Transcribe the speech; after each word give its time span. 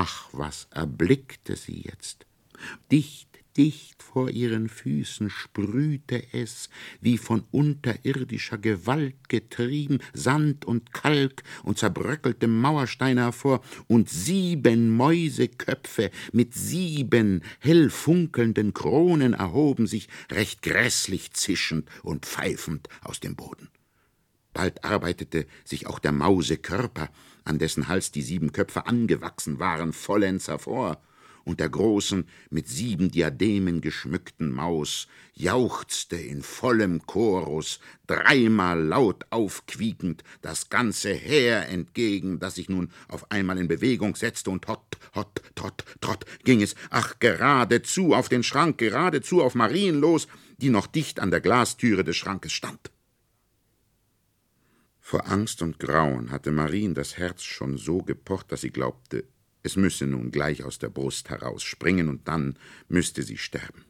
Ach, 0.00 0.28
was 0.30 0.68
erblickte 0.70 1.56
sie 1.56 1.82
jetzt! 1.84 2.24
Dicht 2.92 3.40
dicht 3.56 4.00
vor 4.00 4.30
ihren 4.30 4.68
Füßen 4.68 5.28
sprühte 5.28 6.22
es, 6.32 6.68
wie 7.00 7.18
von 7.18 7.42
unterirdischer 7.50 8.58
Gewalt 8.58 9.28
getrieben, 9.28 9.98
Sand 10.12 10.64
und 10.66 10.92
Kalk 10.92 11.42
und 11.64 11.78
zerbröckelte 11.78 12.46
Mauersteine 12.46 13.22
hervor, 13.22 13.60
und 13.88 14.08
sieben 14.08 14.96
Mäuseköpfe 14.96 16.12
mit 16.30 16.54
sieben 16.54 17.42
hell 17.58 17.90
funkelnden 17.90 18.74
Kronen 18.74 19.34
erhoben 19.34 19.88
sich 19.88 20.06
recht 20.30 20.62
grässlich 20.62 21.32
zischend 21.32 21.90
und 22.04 22.24
pfeifend 22.24 22.88
aus 23.02 23.18
dem 23.18 23.34
Boden. 23.34 23.68
Bald 24.52 24.84
arbeitete 24.84 25.46
sich 25.64 25.88
auch 25.88 25.98
der 25.98 26.12
Mausekörper, 26.12 27.10
an 27.48 27.58
dessen 27.58 27.88
Hals 27.88 28.12
die 28.12 28.22
sieben 28.22 28.52
Köpfe 28.52 28.86
angewachsen 28.86 29.58
waren, 29.58 29.92
vollends 29.92 30.48
hervor, 30.48 31.00
und 31.44 31.60
der 31.60 31.70
großen, 31.70 32.26
mit 32.50 32.68
sieben 32.68 33.10
Diademen 33.10 33.80
geschmückten 33.80 34.52
Maus 34.52 35.08
jauchzte 35.32 36.16
in 36.16 36.42
vollem 36.42 37.06
Chorus, 37.06 37.80
dreimal 38.06 38.82
laut 38.82 39.24
aufquiekend, 39.30 40.24
das 40.42 40.68
ganze 40.68 41.14
Heer 41.14 41.68
entgegen, 41.68 42.38
das 42.38 42.56
sich 42.56 42.68
nun 42.68 42.90
auf 43.08 43.30
einmal 43.30 43.56
in 43.56 43.66
Bewegung 43.66 44.14
setzte, 44.14 44.50
und 44.50 44.66
hott, 44.66 44.98
hott, 45.14 45.40
trott, 45.54 45.84
trott 46.02 46.26
ging 46.44 46.60
es, 46.60 46.74
ach, 46.90 47.18
geradezu 47.18 48.14
auf 48.14 48.28
den 48.28 48.42
Schrank, 48.42 48.76
geradezu 48.76 49.42
auf 49.42 49.54
Marien 49.54 50.00
los, 50.00 50.28
die 50.58 50.70
noch 50.70 50.86
dicht 50.86 51.18
an 51.18 51.30
der 51.30 51.40
Glastüre 51.40 52.04
des 52.04 52.16
Schrankes 52.16 52.52
stand. 52.52 52.90
Vor 55.10 55.26
Angst 55.26 55.62
und 55.62 55.78
Grauen 55.78 56.30
hatte 56.30 56.50
Marien 56.50 56.92
das 56.92 57.16
Herz 57.16 57.42
schon 57.42 57.78
so 57.78 58.02
gepocht, 58.02 58.52
dass 58.52 58.60
sie 58.60 58.68
glaubte, 58.68 59.24
es 59.62 59.74
müsse 59.74 60.06
nun 60.06 60.30
gleich 60.30 60.62
aus 60.64 60.78
der 60.78 60.90
Brust 60.90 61.30
herausspringen, 61.30 62.10
und 62.10 62.28
dann 62.28 62.58
müsste 62.88 63.22
sie 63.22 63.38
sterben. 63.38 63.86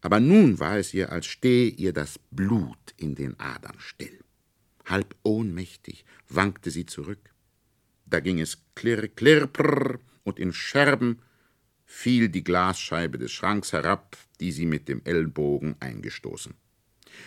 Aber 0.00 0.20
nun 0.20 0.60
war 0.60 0.78
es 0.78 0.94
ihr, 0.94 1.10
als 1.10 1.26
stehe 1.26 1.70
ihr 1.70 1.92
das 1.92 2.20
Blut 2.30 2.94
in 2.96 3.16
den 3.16 3.40
Adern 3.40 3.74
still. 3.80 4.20
Halb 4.84 5.16
ohnmächtig 5.24 6.04
wankte 6.28 6.70
sie 6.70 6.86
zurück. 6.86 7.34
Da 8.06 8.20
ging 8.20 8.38
es 8.38 8.62
klirr, 8.76 9.08
klirr, 9.08 9.48
prrr, 9.48 9.98
und 10.22 10.38
in 10.38 10.52
Scherben 10.52 11.22
fiel 11.86 12.28
die 12.28 12.44
Glasscheibe 12.44 13.18
des 13.18 13.32
Schranks 13.32 13.72
herab, 13.72 14.16
die 14.38 14.52
sie 14.52 14.66
mit 14.66 14.86
dem 14.86 15.02
Ellbogen 15.04 15.74
eingestoßen. 15.80 16.54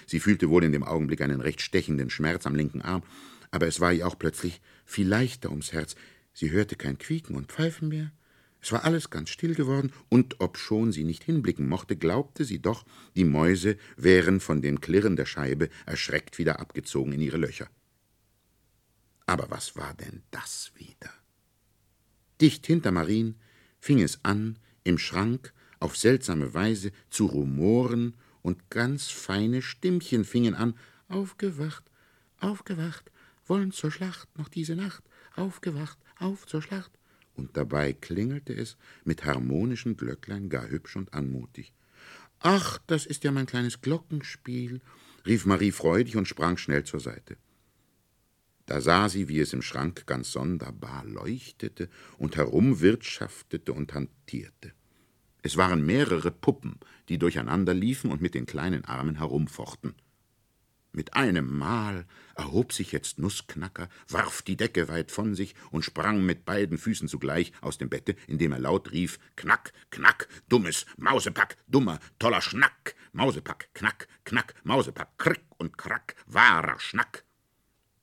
Sie 0.05 0.19
fühlte 0.19 0.49
wohl 0.49 0.63
in 0.63 0.71
dem 0.71 0.83
Augenblick 0.83 1.21
einen 1.21 1.41
recht 1.41 1.61
stechenden 1.61 2.09
Schmerz 2.09 2.45
am 2.45 2.55
linken 2.55 2.81
Arm, 2.81 3.03
aber 3.51 3.67
es 3.67 3.79
war 3.79 3.93
ihr 3.93 4.07
auch 4.07 4.17
plötzlich 4.17 4.61
viel 4.85 5.07
leichter 5.07 5.49
ums 5.49 5.73
Herz. 5.73 5.95
Sie 6.33 6.51
hörte 6.51 6.75
kein 6.75 6.97
Quieken 6.97 7.35
und 7.35 7.51
Pfeifen 7.51 7.89
mehr. 7.89 8.11
Es 8.61 8.71
war 8.71 8.85
alles 8.85 9.09
ganz 9.09 9.29
still 9.29 9.55
geworden, 9.55 9.91
und 10.07 10.39
obschon 10.39 10.93
sie 10.93 11.03
nicht 11.03 11.23
hinblicken 11.23 11.67
mochte, 11.67 11.97
glaubte 11.97 12.45
sie 12.45 12.61
doch, 12.61 12.85
die 13.13 13.25
Mäuse 13.25 13.77
wären 13.97 14.39
von 14.39 14.61
dem 14.61 14.79
Klirren 14.79 15.17
der 15.17 15.25
Scheibe 15.25 15.69
erschreckt 15.85 16.37
wieder 16.37 16.61
abgezogen 16.61 17.11
in 17.11 17.19
ihre 17.19 17.37
Löcher. 17.37 17.67
Aber 19.25 19.49
was 19.49 19.75
war 19.75 19.93
denn 19.95 20.23
das 20.31 20.71
wieder? 20.75 21.11
Dicht 22.39 22.65
hinter 22.65 22.91
Marien 22.91 23.35
fing 23.79 24.01
es 24.01 24.23
an, 24.23 24.57
im 24.85 24.97
Schrank 24.97 25.53
auf 25.79 25.97
seltsame 25.97 26.53
Weise 26.53 26.91
zu 27.09 27.25
rumoren, 27.25 28.15
und 28.43 28.69
ganz 28.69 29.07
feine 29.07 29.63
Stimmchen 29.63 30.25
fingen 30.25 30.53
an, 30.53 30.75
aufgewacht, 31.07 31.83
aufgewacht, 32.39 33.09
wollen 33.47 33.71
zur 33.71 33.91
Schlacht 33.91 34.27
noch 34.37 34.49
diese 34.49 34.75
Nacht, 34.75 35.03
aufgewacht, 35.35 35.97
auf 36.19 36.45
zur 36.45 36.61
Schlacht. 36.61 36.91
Und 37.35 37.57
dabei 37.57 37.93
klingelte 37.93 38.53
es 38.53 38.77
mit 39.03 39.25
harmonischen 39.25 39.97
Glöcklein 39.97 40.49
gar 40.49 40.69
hübsch 40.69 40.95
und 40.95 41.13
anmutig. 41.13 41.73
Ach, 42.39 42.77
das 42.85 43.07
ist 43.07 43.23
ja 43.23 43.31
mein 43.31 43.47
kleines 43.47 43.81
Glockenspiel, 43.81 44.81
rief 45.25 45.45
Marie 45.45 45.71
freudig 45.71 46.15
und 46.17 46.27
sprang 46.27 46.57
schnell 46.57 46.83
zur 46.83 46.99
Seite. 46.99 47.37
Da 48.65 48.81
sah 48.81 49.09
sie, 49.09 49.27
wie 49.27 49.39
es 49.39 49.53
im 49.53 49.61
Schrank 49.61 50.05
ganz 50.05 50.31
sonderbar 50.31 51.05
leuchtete 51.05 51.89
und 52.17 52.35
herumwirtschaftete 52.35 53.73
und 53.73 53.93
hantierte. 53.93 54.73
Es 55.45 55.57
waren 55.57 55.85
mehrere 55.85 56.31
Puppen, 56.31 56.79
die 57.09 57.19
durcheinander 57.19 57.73
liefen 57.73 58.11
und 58.11 58.21
mit 58.21 58.33
den 58.33 58.45
kleinen 58.45 58.85
Armen 58.85 59.17
herumfochten. 59.17 59.93
Mit 60.93 61.15
einem 61.15 61.57
Mal 61.57 62.05
erhob 62.35 62.71
sich 62.71 62.93
jetzt 62.93 63.19
Nussknacker, 63.19 63.89
warf 64.07 64.41
die 64.41 64.55
Decke 64.55 64.87
weit 64.87 65.11
von 65.11 65.35
sich 65.35 65.53
und 65.71 65.83
sprang 65.83 66.25
mit 66.25 66.45
beiden 66.45 66.77
Füßen 66.77 67.09
zugleich 67.09 67.51
aus 67.59 67.77
dem 67.77 67.89
Bette, 67.89 68.15
indem 68.27 68.53
er 68.53 68.59
laut 68.59 68.91
rief: 68.93 69.19
Knack, 69.35 69.73
knack, 69.89 70.29
dummes 70.47 70.85
Mausepack, 70.95 71.57
dummer, 71.67 71.99
toller 72.19 72.41
Schnack, 72.41 72.95
Mausepack, 73.11 73.73
knack, 73.73 74.07
knack, 74.23 74.53
Mausepack, 74.63 75.17
krick 75.17 75.43
und 75.57 75.77
krack, 75.77 76.15
wahrer 76.25 76.79
Schnack. 76.79 77.25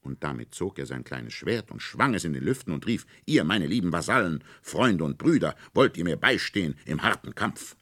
Und 0.02 0.24
damit 0.24 0.54
zog 0.54 0.78
er 0.78 0.86
sein 0.86 1.04
kleines 1.04 1.34
Schwert 1.34 1.70
und 1.70 1.82
schwang 1.82 2.14
es 2.14 2.24
in 2.24 2.32
den 2.32 2.44
Lüften 2.44 2.72
und 2.72 2.86
rief: 2.86 3.06
Ihr, 3.26 3.44
meine 3.44 3.66
lieben 3.66 3.92
Vasallen, 3.92 4.42
Freunde 4.62 5.04
und 5.04 5.18
Brüder, 5.18 5.54
wollt 5.74 5.96
ihr 5.96 6.04
mir 6.04 6.16
beistehen 6.16 6.76
im 6.86 7.02
harten 7.02 7.34
Kampf? 7.34 7.76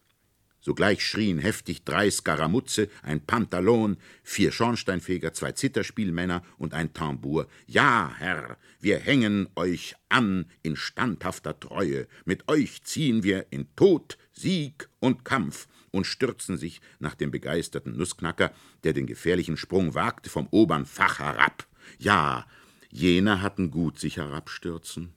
Sogleich 0.61 1.07
schrien 1.07 1.39
heftig 1.39 1.85
drei 1.85 2.11
Skaramuzze, 2.11 2.89
ein 3.03 3.25
Pantalon, 3.25 3.97
vier 4.25 4.51
Schornsteinfeger, 4.51 5.33
zwei 5.33 5.53
Zitterspielmänner 5.53 6.43
und 6.59 6.75
ein 6.75 6.93
Tambour. 6.93 7.47
Ja, 7.67 8.13
Herr, 8.19 8.59
wir 8.81 8.99
hängen 8.99 9.49
euch 9.55 9.95
an 10.09 10.47
in 10.63 10.75
standhafter 10.75 11.59
Treue. 11.59 12.09
Mit 12.25 12.49
euch 12.49 12.83
ziehen 12.83 13.23
wir 13.23 13.47
in 13.51 13.75
Tod, 13.77 14.19
Sieg 14.33 14.89
und 14.99 15.25
Kampf 15.25 15.69
und 15.93 16.07
stürzen 16.07 16.57
sich 16.57 16.81
nach 16.99 17.15
dem 17.15 17.31
begeisterten 17.31 17.97
Nussknacker, 17.97 18.53
der 18.83 18.93
den 18.93 19.07
gefährlichen 19.07 19.57
Sprung 19.57 19.95
wagte, 19.95 20.29
vom 20.29 20.49
obern 20.51 20.87
Fach 20.87 21.21
herab. 21.21 21.68
Ja, 21.99 22.47
jene 22.91 23.43
hatten 23.43 23.71
gut 23.71 23.99
sich 23.99 24.17
herabstürzen 24.17 25.13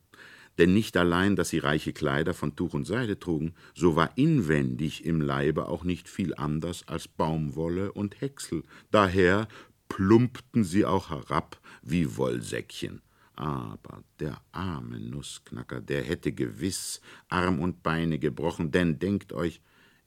denn 0.58 0.74
nicht 0.74 0.98
allein, 0.98 1.36
dass 1.36 1.50
sie 1.50 1.58
reiche 1.58 1.92
Kleider 1.92 2.36
von 2.36 2.56
Tuch 2.56 2.76
und 2.76 2.86
Seide 2.86 3.18
trugen, 3.18 3.56
so 3.74 3.96
war 3.96 4.16
inwendig 4.16 5.06
im 5.06 5.20
Leibe 5.20 5.68
auch 5.68 5.84
nicht 5.84 6.08
viel 6.08 6.36
anders 6.36 6.88
als 6.88 7.08
Baumwolle 7.08 7.92
und 7.92 8.22
Häcksel, 8.22 8.62
daher 8.92 9.48
plumpten 9.90 10.64
sie 10.64 10.86
auch 10.86 11.10
herab 11.10 11.60
wie 11.82 12.16
Wollsäckchen. 12.16 13.02
Aber 13.36 14.04
der 14.20 14.40
arme 14.52 15.00
Nussknacker, 15.00 15.82
der 15.82 16.04
hätte 16.04 16.32
gewiss 16.32 17.02
Arm 17.28 17.60
und 17.60 17.82
Beine 17.82 18.20
gebrochen, 18.20 18.72
denn 18.72 19.00
denkt 19.00 19.34
euch, 19.34 19.62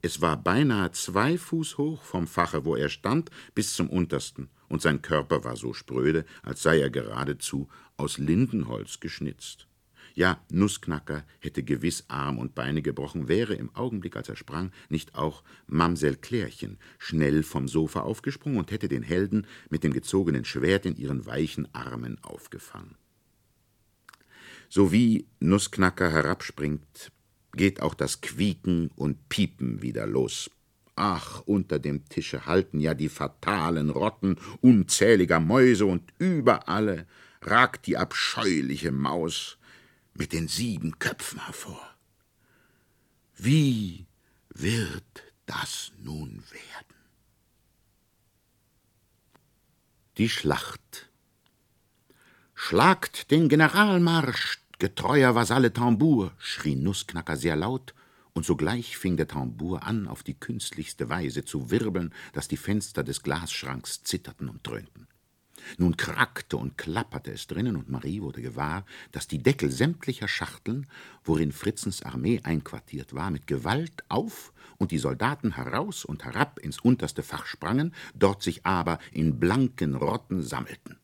es 0.04 0.20
war 0.20 0.36
beinahe 0.36 0.90
zwei 0.90 1.38
Fuß 1.38 1.78
hoch 1.78 2.02
vom 2.02 2.26
Fache, 2.26 2.66
wo 2.66 2.76
er 2.76 2.90
stand, 2.90 3.30
bis 3.54 3.72
zum 3.72 3.88
untersten, 3.88 4.50
und 4.68 4.82
sein 4.82 5.00
Körper 5.00 5.44
war 5.44 5.56
so 5.56 5.72
spröde, 5.72 6.26
als 6.42 6.60
sei 6.62 6.78
er 6.78 6.90
geradezu 6.90 7.68
aus 7.96 8.18
Lindenholz 8.18 9.00
geschnitzt. 9.00 9.66
Ja, 10.14 10.44
Nussknacker 10.50 11.24
hätte 11.40 11.62
gewiss 11.62 12.04
Arm 12.08 12.36
und 12.36 12.54
Beine 12.54 12.82
gebrochen, 12.82 13.28
wäre 13.28 13.54
im 13.54 13.74
Augenblick, 13.74 14.14
als 14.14 14.28
er 14.28 14.36
sprang, 14.36 14.72
nicht 14.90 15.14
auch 15.14 15.42
Mamsell 15.68 16.16
Klärchen 16.16 16.76
schnell 16.98 17.42
vom 17.42 17.66
Sofa 17.66 18.00
aufgesprungen 18.00 18.58
und 18.58 18.72
hätte 18.72 18.88
den 18.88 19.02
Helden 19.02 19.46
mit 19.70 19.84
dem 19.84 19.94
gezogenen 19.94 20.44
Schwert 20.44 20.84
in 20.84 20.96
ihren 20.96 21.24
weichen 21.24 21.66
Armen 21.74 22.22
aufgefangen. 22.22 22.96
So 24.68 24.92
wie 24.92 25.26
Nussknacker 25.40 26.12
herabspringt, 26.12 27.10
geht 27.56 27.80
auch 27.80 27.94
das 27.94 28.20
Quieken 28.20 28.90
und 28.96 29.28
Piepen 29.28 29.82
wieder 29.82 30.06
los. 30.06 30.50
Ach, 30.96 31.40
unter 31.46 31.78
dem 31.78 32.08
Tische 32.08 32.46
halten 32.46 32.80
ja 32.80 32.94
die 32.94 33.08
fatalen 33.08 33.90
Rotten 33.90 34.36
unzähliger 34.60 35.40
Mäuse 35.40 35.86
und 35.86 36.12
über 36.18 36.68
alle 36.68 37.06
ragt 37.42 37.86
die 37.86 37.96
abscheuliche 37.96 38.92
Maus, 38.92 39.58
mit 40.14 40.32
den 40.32 40.46
sieben 40.48 40.98
Köpfen 40.98 41.44
hervor. 41.44 41.94
Wie 43.36 44.06
wird 44.50 45.24
das 45.46 45.92
nun 45.98 46.42
werden? 46.50 46.94
Die 50.16 50.28
Schlacht. 50.28 51.10
Schlagt 52.54 53.32
den 53.32 53.48
Generalmarsch, 53.48 54.60
getreuer 54.78 55.34
Vasalle 55.34 55.72
Tambour, 55.72 56.32
schrie 56.38 56.76
Nussknacker 56.76 57.36
sehr 57.36 57.56
laut, 57.56 57.94
und 58.32 58.44
sogleich 58.44 58.96
fing 58.96 59.16
der 59.16 59.28
Tambour 59.28 59.84
an, 59.84 60.08
auf 60.08 60.22
die 60.22 60.34
künstlichste 60.34 61.08
Weise 61.08 61.44
zu 61.44 61.70
wirbeln, 61.70 62.12
dass 62.32 62.48
die 62.48 62.56
Fenster 62.56 63.04
des 63.04 63.22
Glasschranks 63.22 64.02
zitterten 64.02 64.48
und 64.48 64.66
dröhnten. 64.66 65.06
Nun 65.78 65.96
krackte 65.96 66.56
und 66.56 66.76
klapperte 66.76 67.32
es 67.32 67.46
drinnen, 67.46 67.76
und 67.76 67.88
Marie 67.88 68.20
wurde 68.20 68.42
gewahr, 68.42 68.84
dass 69.12 69.28
die 69.28 69.42
Deckel 69.42 69.70
sämtlicher 69.70 70.28
Schachteln, 70.28 70.86
worin 71.22 71.52
Fritzens 71.52 72.02
Armee 72.02 72.40
einquartiert 72.42 73.14
war, 73.14 73.30
mit 73.30 73.46
Gewalt 73.46 74.02
auf 74.08 74.52
und 74.78 74.90
die 74.90 74.98
Soldaten 74.98 75.54
heraus 75.54 76.04
und 76.04 76.24
herab 76.24 76.58
ins 76.58 76.80
unterste 76.80 77.22
Fach 77.22 77.46
sprangen, 77.46 77.94
dort 78.14 78.42
sich 78.42 78.66
aber 78.66 78.98
in 79.12 79.38
blanken 79.38 79.94
Rotten 79.94 80.42
sammelten. 80.42 80.98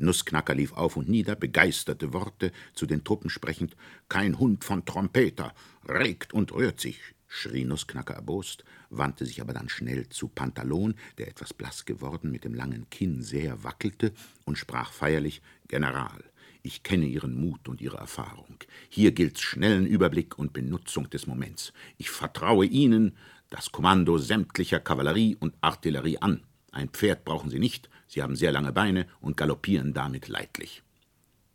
Nussknacker 0.00 0.54
lief 0.54 0.72
auf 0.72 0.96
und 0.96 1.08
nieder, 1.08 1.36
begeisterte 1.36 2.12
Worte 2.12 2.52
zu 2.74 2.86
den 2.86 3.04
Truppen 3.04 3.30
sprechend. 3.30 3.76
Kein 4.08 4.38
Hund 4.38 4.64
von 4.64 4.84
Trompeter, 4.84 5.54
regt 5.88 6.32
und 6.32 6.52
rührt 6.52 6.80
sich, 6.80 7.00
schrie 7.28 7.64
Nussknacker 7.64 8.14
erbost, 8.14 8.64
wandte 8.88 9.26
sich 9.26 9.40
aber 9.40 9.52
dann 9.52 9.68
schnell 9.68 10.08
zu 10.08 10.28
Pantalon, 10.28 10.94
der 11.18 11.28
etwas 11.28 11.54
blass 11.54 11.84
geworden, 11.84 12.30
mit 12.30 12.44
dem 12.44 12.54
langen 12.54 12.88
Kinn 12.90 13.22
sehr 13.22 13.62
wackelte, 13.62 14.12
und 14.44 14.58
sprach 14.58 14.92
feierlich: 14.92 15.42
General, 15.68 16.24
ich 16.62 16.82
kenne 16.82 17.06
Ihren 17.06 17.34
Mut 17.34 17.68
und 17.68 17.80
Ihre 17.80 17.98
Erfahrung. 17.98 18.56
Hier 18.88 19.12
gilt's 19.12 19.40
schnellen 19.40 19.86
Überblick 19.86 20.38
und 20.38 20.52
Benutzung 20.52 21.08
des 21.08 21.26
Moments. 21.26 21.72
Ich 21.96 22.10
vertraue 22.10 22.66
Ihnen 22.66 23.16
das 23.48 23.72
Kommando 23.72 24.18
sämtlicher 24.18 24.80
Kavallerie 24.80 25.36
und 25.38 25.54
Artillerie 25.60 26.18
an. 26.18 26.42
Ein 26.72 26.88
Pferd 26.88 27.24
brauchen 27.24 27.50
Sie 27.50 27.58
nicht, 27.58 27.90
Sie 28.10 28.24
haben 28.24 28.34
sehr 28.34 28.50
lange 28.50 28.72
Beine 28.72 29.06
und 29.20 29.36
galoppieren 29.36 29.94
damit 29.94 30.26
leidlich. 30.26 30.82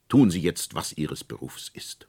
Tun 0.07 0.31
Sie 0.31 0.39
jetzt, 0.39 0.73
was 0.73 0.93
Ihres 0.93 1.25
Berufs 1.25 1.67
ist. 1.67 2.07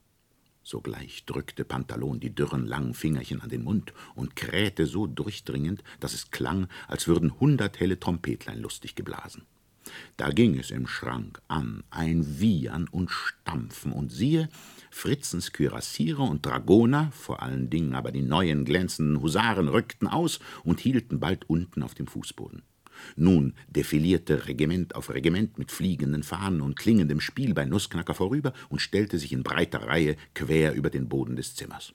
Sogleich 0.62 1.24
drückte 1.24 1.64
Pantalon 1.64 2.20
die 2.20 2.32
dürren 2.32 2.64
langen 2.64 2.94
Fingerchen 2.94 3.40
an 3.40 3.48
den 3.48 3.64
Mund 3.64 3.92
und 4.14 4.36
krähte 4.36 4.86
so 4.86 5.08
durchdringend, 5.08 5.82
dass 5.98 6.14
es 6.14 6.30
klang, 6.30 6.68
als 6.86 7.08
würden 7.08 7.40
hundert 7.40 7.80
helle 7.80 7.98
Trompetlein 7.98 8.60
lustig 8.60 8.94
geblasen. 8.94 9.42
Da 10.16 10.30
ging 10.30 10.56
es 10.56 10.70
im 10.70 10.86
Schrank 10.86 11.42
an, 11.48 11.82
ein 11.90 12.38
Wiehern 12.38 12.86
und 12.86 13.10
Stampfen, 13.10 13.90
und 13.90 14.12
siehe, 14.12 14.48
Fritzens 14.92 15.52
Kürassiere 15.52 16.22
und 16.22 16.46
Dragoner, 16.46 17.10
vor 17.10 17.42
allen 17.42 17.68
Dingen 17.68 17.96
aber 17.96 18.12
die 18.12 18.22
neuen 18.22 18.64
glänzenden 18.64 19.20
Husaren, 19.20 19.66
rückten 19.66 20.06
aus 20.06 20.38
und 20.62 20.78
hielten 20.78 21.18
bald 21.18 21.50
unten 21.50 21.82
auf 21.82 21.94
dem 21.94 22.06
Fußboden. 22.06 22.62
Nun 23.16 23.54
defilierte 23.68 24.46
Regiment 24.46 24.94
auf 24.94 25.10
Regiment 25.10 25.58
mit 25.58 25.70
fliegenden 25.70 26.22
Fahnen 26.22 26.60
und 26.60 26.76
klingendem 26.76 27.20
Spiel 27.20 27.54
bei 27.54 27.64
Nussknacker 27.64 28.14
vorüber 28.14 28.52
und 28.68 28.80
stellte 28.80 29.18
sich 29.18 29.32
in 29.32 29.42
breiter 29.42 29.82
Reihe 29.82 30.16
quer 30.34 30.74
über 30.74 30.90
den 30.90 31.08
Boden 31.08 31.36
des 31.36 31.54
Zimmers. 31.54 31.94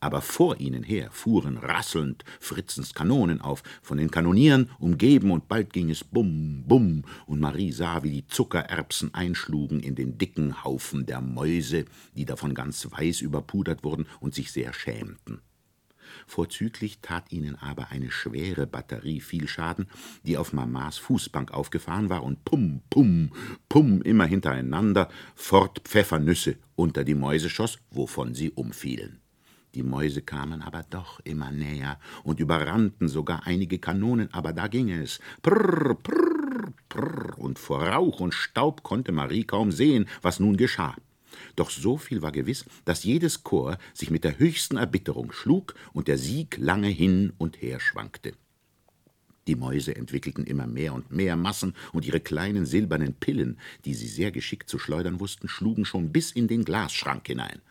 Aber 0.00 0.22
vor 0.22 0.60
ihnen 0.60 0.84
her 0.84 1.08
fuhren 1.10 1.56
rasselnd 1.56 2.24
Fritzens 2.38 2.94
Kanonen 2.94 3.40
auf, 3.40 3.62
von 3.82 3.98
den 3.98 4.10
Kanonieren 4.10 4.70
umgeben, 4.78 5.32
und 5.32 5.48
bald 5.48 5.72
ging 5.72 5.90
es 5.90 6.04
bum, 6.04 6.62
bum, 6.66 7.02
und 7.26 7.40
Marie 7.40 7.72
sah, 7.72 8.04
wie 8.04 8.10
die 8.10 8.26
Zuckererbsen 8.26 9.12
einschlugen 9.12 9.80
in 9.80 9.96
den 9.96 10.16
dicken 10.16 10.62
Haufen 10.62 11.06
der 11.06 11.20
Mäuse, 11.20 11.84
die 12.14 12.24
davon 12.24 12.54
ganz 12.54 12.86
weiß 12.88 13.22
überpudert 13.22 13.82
wurden 13.82 14.06
und 14.20 14.34
sich 14.34 14.52
sehr 14.52 14.72
schämten. 14.72 15.40
Vorzüglich 16.26 17.00
tat 17.00 17.32
ihnen 17.32 17.56
aber 17.56 17.90
eine 17.90 18.10
schwere 18.10 18.66
Batterie 18.66 19.20
viel 19.20 19.48
Schaden, 19.48 19.86
die 20.24 20.36
auf 20.36 20.52
Mamas 20.52 20.98
Fußbank 20.98 21.52
aufgefahren 21.52 22.10
war 22.10 22.22
und 22.22 22.44
pum, 22.44 22.82
pum, 22.90 23.30
pum 23.68 24.02
immer 24.02 24.26
hintereinander 24.26 25.08
fort 25.34 25.80
Pfeffernüsse 25.84 26.56
unter 26.76 27.04
die 27.04 27.14
Mäuse 27.14 27.50
schoss, 27.50 27.78
wovon 27.90 28.34
sie 28.34 28.50
umfielen. 28.50 29.20
Die 29.74 29.82
Mäuse 29.82 30.22
kamen 30.22 30.62
aber 30.62 30.82
doch 30.88 31.20
immer 31.24 31.50
näher 31.50 32.00
und 32.24 32.40
überrannten 32.40 33.08
sogar 33.08 33.46
einige 33.46 33.78
Kanonen, 33.78 34.32
aber 34.32 34.52
da 34.52 34.66
ging 34.66 34.90
es. 34.90 35.20
Prrr, 35.42 35.94
prrr, 35.94 36.72
prrr, 36.88 37.38
und 37.38 37.58
vor 37.58 37.86
Rauch 37.86 38.20
und 38.20 38.32
Staub 38.32 38.82
konnte 38.82 39.12
Marie 39.12 39.44
kaum 39.44 39.70
sehen, 39.70 40.08
was 40.22 40.40
nun 40.40 40.56
geschah. 40.56 40.96
Doch 41.56 41.70
so 41.70 41.96
viel 41.96 42.22
war 42.22 42.32
gewiss, 42.32 42.64
dass 42.84 43.04
jedes 43.04 43.44
Korps 43.44 43.78
sich 43.94 44.10
mit 44.10 44.24
der 44.24 44.38
höchsten 44.38 44.76
Erbitterung 44.76 45.32
schlug 45.32 45.74
und 45.92 46.08
der 46.08 46.18
Sieg 46.18 46.56
lange 46.58 46.88
hin 46.88 47.32
und 47.38 47.60
her 47.62 47.80
schwankte. 47.80 48.32
Die 49.48 49.56
Mäuse 49.56 49.96
entwickelten 49.96 50.44
immer 50.44 50.66
mehr 50.66 50.92
und 50.92 51.10
mehr 51.10 51.34
Massen, 51.34 51.74
und 51.92 52.04
ihre 52.04 52.20
kleinen 52.20 52.66
silbernen 52.66 53.14
Pillen, 53.14 53.58
die 53.86 53.94
sie 53.94 54.06
sehr 54.06 54.30
geschickt 54.30 54.68
zu 54.68 54.78
schleudern 54.78 55.20
wussten, 55.20 55.48
schlugen 55.48 55.86
schon 55.86 56.12
bis 56.12 56.32
in 56.32 56.48
den 56.48 56.64
Glasschrank 56.64 57.26
hinein. 57.26 57.62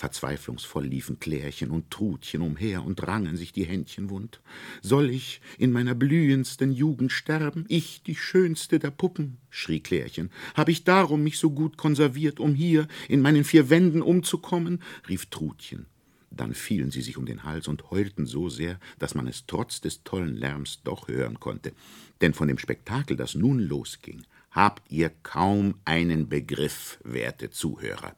Verzweiflungsvoll 0.00 0.86
liefen 0.86 1.20
Klärchen 1.20 1.70
und 1.70 1.90
Trutchen 1.90 2.40
umher 2.40 2.86
und 2.86 3.06
rangen 3.06 3.36
sich 3.36 3.52
die 3.52 3.64
Händchen 3.66 4.08
wund. 4.08 4.40
Soll 4.80 5.10
ich 5.10 5.42
in 5.58 5.72
meiner 5.72 5.94
blühendsten 5.94 6.72
Jugend 6.72 7.12
sterben, 7.12 7.66
ich, 7.68 8.02
die 8.02 8.14
schönste 8.14 8.78
der 8.78 8.92
Puppen? 8.92 9.36
schrie 9.50 9.80
Klärchen. 9.80 10.30
Hab 10.54 10.70
ich 10.70 10.84
darum 10.84 11.22
mich 11.22 11.38
so 11.38 11.50
gut 11.50 11.76
konserviert, 11.76 12.40
um 12.40 12.54
hier 12.54 12.88
in 13.10 13.20
meinen 13.20 13.44
vier 13.44 13.68
Wänden 13.68 14.00
umzukommen? 14.00 14.82
rief 15.06 15.26
Trutchen. 15.26 15.84
Dann 16.30 16.54
fielen 16.54 16.90
sie 16.90 17.02
sich 17.02 17.18
um 17.18 17.26
den 17.26 17.44
Hals 17.44 17.68
und 17.68 17.90
heulten 17.90 18.24
so 18.24 18.48
sehr, 18.48 18.80
dass 18.98 19.14
man 19.14 19.26
es 19.26 19.44
trotz 19.46 19.82
des 19.82 20.02
tollen 20.02 20.34
Lärms 20.34 20.80
doch 20.82 21.08
hören 21.08 21.38
konnte. 21.38 21.74
Denn 22.22 22.32
von 22.32 22.48
dem 22.48 22.56
Spektakel, 22.56 23.18
das 23.18 23.34
nun 23.34 23.58
losging, 23.58 24.22
habt 24.50 24.90
ihr 24.90 25.10
kaum 25.22 25.74
einen 25.84 26.30
Begriff, 26.30 26.98
werte 27.04 27.50
Zuhörer. 27.50 28.16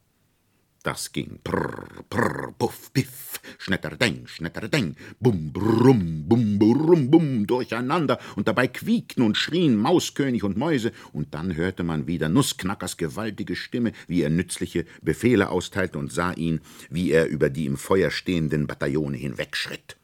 Das 0.82 1.12
ging. 1.12 1.38
Prrr, 1.44 2.02
prrr, 2.10 2.52
puff, 2.58 2.92
piff, 2.92 3.40
schnetterdeng, 3.58 4.26
schnetterdeng, 4.26 4.96
bum, 5.20 5.52
brumm, 5.52 6.24
bum, 6.28 6.58
brumm, 6.58 7.08
bum, 7.08 7.46
durcheinander, 7.46 8.18
und 8.34 8.48
dabei 8.48 8.66
quiekten 8.66 9.22
und 9.22 9.36
schrien 9.36 9.76
Mauskönig 9.76 10.42
und 10.42 10.56
Mäuse, 10.56 10.90
und 11.12 11.34
dann 11.34 11.54
hörte 11.54 11.84
man 11.84 12.08
wieder 12.08 12.28
Nussknackers 12.28 12.96
gewaltige 12.96 13.54
Stimme, 13.54 13.92
wie 14.08 14.22
er 14.22 14.30
nützliche 14.30 14.84
Befehle 15.02 15.50
austeilte, 15.50 15.98
und 15.98 16.12
sah 16.12 16.32
ihn, 16.32 16.60
wie 16.90 17.12
er 17.12 17.28
über 17.28 17.48
die 17.48 17.66
im 17.66 17.76
Feuer 17.76 18.10
stehenden 18.10 18.66
Bataillone 18.66 19.16
hinwegschritt. 19.16 19.96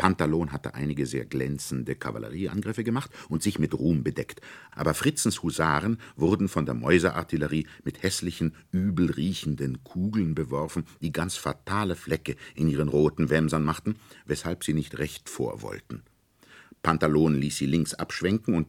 Pantalon 0.00 0.50
hatte 0.50 0.72
einige 0.72 1.04
sehr 1.04 1.26
glänzende 1.26 1.94
Kavallerieangriffe 1.94 2.84
gemacht 2.84 3.10
und 3.28 3.42
sich 3.42 3.58
mit 3.58 3.74
Ruhm 3.74 4.02
bedeckt, 4.02 4.40
aber 4.70 4.94
Fritzens 4.94 5.42
Husaren 5.42 5.98
wurden 6.16 6.48
von 6.48 6.64
der 6.64 6.72
Mäuseartillerie 6.72 7.66
mit 7.84 8.02
hässlichen, 8.02 8.54
übel 8.72 9.10
riechenden 9.10 9.84
Kugeln 9.84 10.34
beworfen, 10.34 10.86
die 11.02 11.12
ganz 11.12 11.36
fatale 11.36 11.96
Flecke 11.96 12.36
in 12.54 12.70
ihren 12.70 12.88
roten 12.88 13.28
Wämsern 13.28 13.62
machten, 13.62 13.96
weshalb 14.24 14.64
sie 14.64 14.72
nicht 14.72 14.96
recht 14.96 15.28
vor 15.28 15.60
wollten. 15.60 16.02
Pantalon 16.82 17.34
ließ 17.34 17.58
sie 17.58 17.66
links 17.66 17.92
abschwenken 17.92 18.54
und 18.54 18.68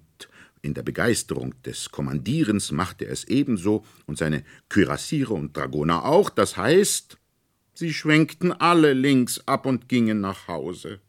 in 0.62 0.74
der 0.74 0.84
Begeisterung 0.84 1.56
des 1.64 1.92
Kommandierens 1.92 2.74
machte 2.74 3.06
er 3.06 3.14
es 3.14 3.24
ebenso 3.24 3.86
und 4.06 4.18
seine 4.18 4.44
Kürassiere 4.68 5.34
und 5.34 5.56
Dragoner 5.56 6.04
auch, 6.04 6.30
das 6.30 6.58
heißt, 6.58 7.18
sie 7.74 7.94
schwenkten 7.94 8.52
alle 8.52 8.92
links 8.92 9.40
ab 9.48 9.66
und 9.66 9.88
gingen 9.88 10.20
nach 10.20 10.50
Hause. 10.50 11.00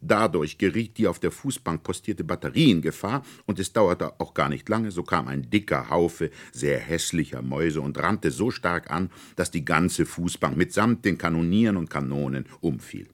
Dadurch 0.00 0.58
geriet 0.58 0.96
die 0.96 1.08
auf 1.08 1.18
der 1.18 1.32
Fußbank 1.32 1.82
postierte 1.82 2.22
Batterie 2.22 2.70
in 2.70 2.82
Gefahr, 2.82 3.24
und 3.46 3.58
es 3.58 3.72
dauerte 3.72 4.20
auch 4.20 4.32
gar 4.32 4.48
nicht 4.48 4.68
lange, 4.68 4.90
so 4.90 5.02
kam 5.02 5.26
ein 5.26 5.50
dicker 5.50 5.90
Haufe 5.90 6.30
sehr 6.52 6.78
hässlicher 6.78 7.42
Mäuse 7.42 7.80
und 7.80 7.98
rannte 7.98 8.30
so 8.30 8.50
stark 8.50 8.90
an, 8.90 9.10
dass 9.34 9.50
die 9.50 9.64
ganze 9.64 10.06
Fußbank 10.06 10.56
mitsamt 10.56 11.04
den 11.04 11.18
Kanonieren 11.18 11.76
und 11.76 11.90
Kanonen 11.90 12.46
umfiel. 12.60 13.08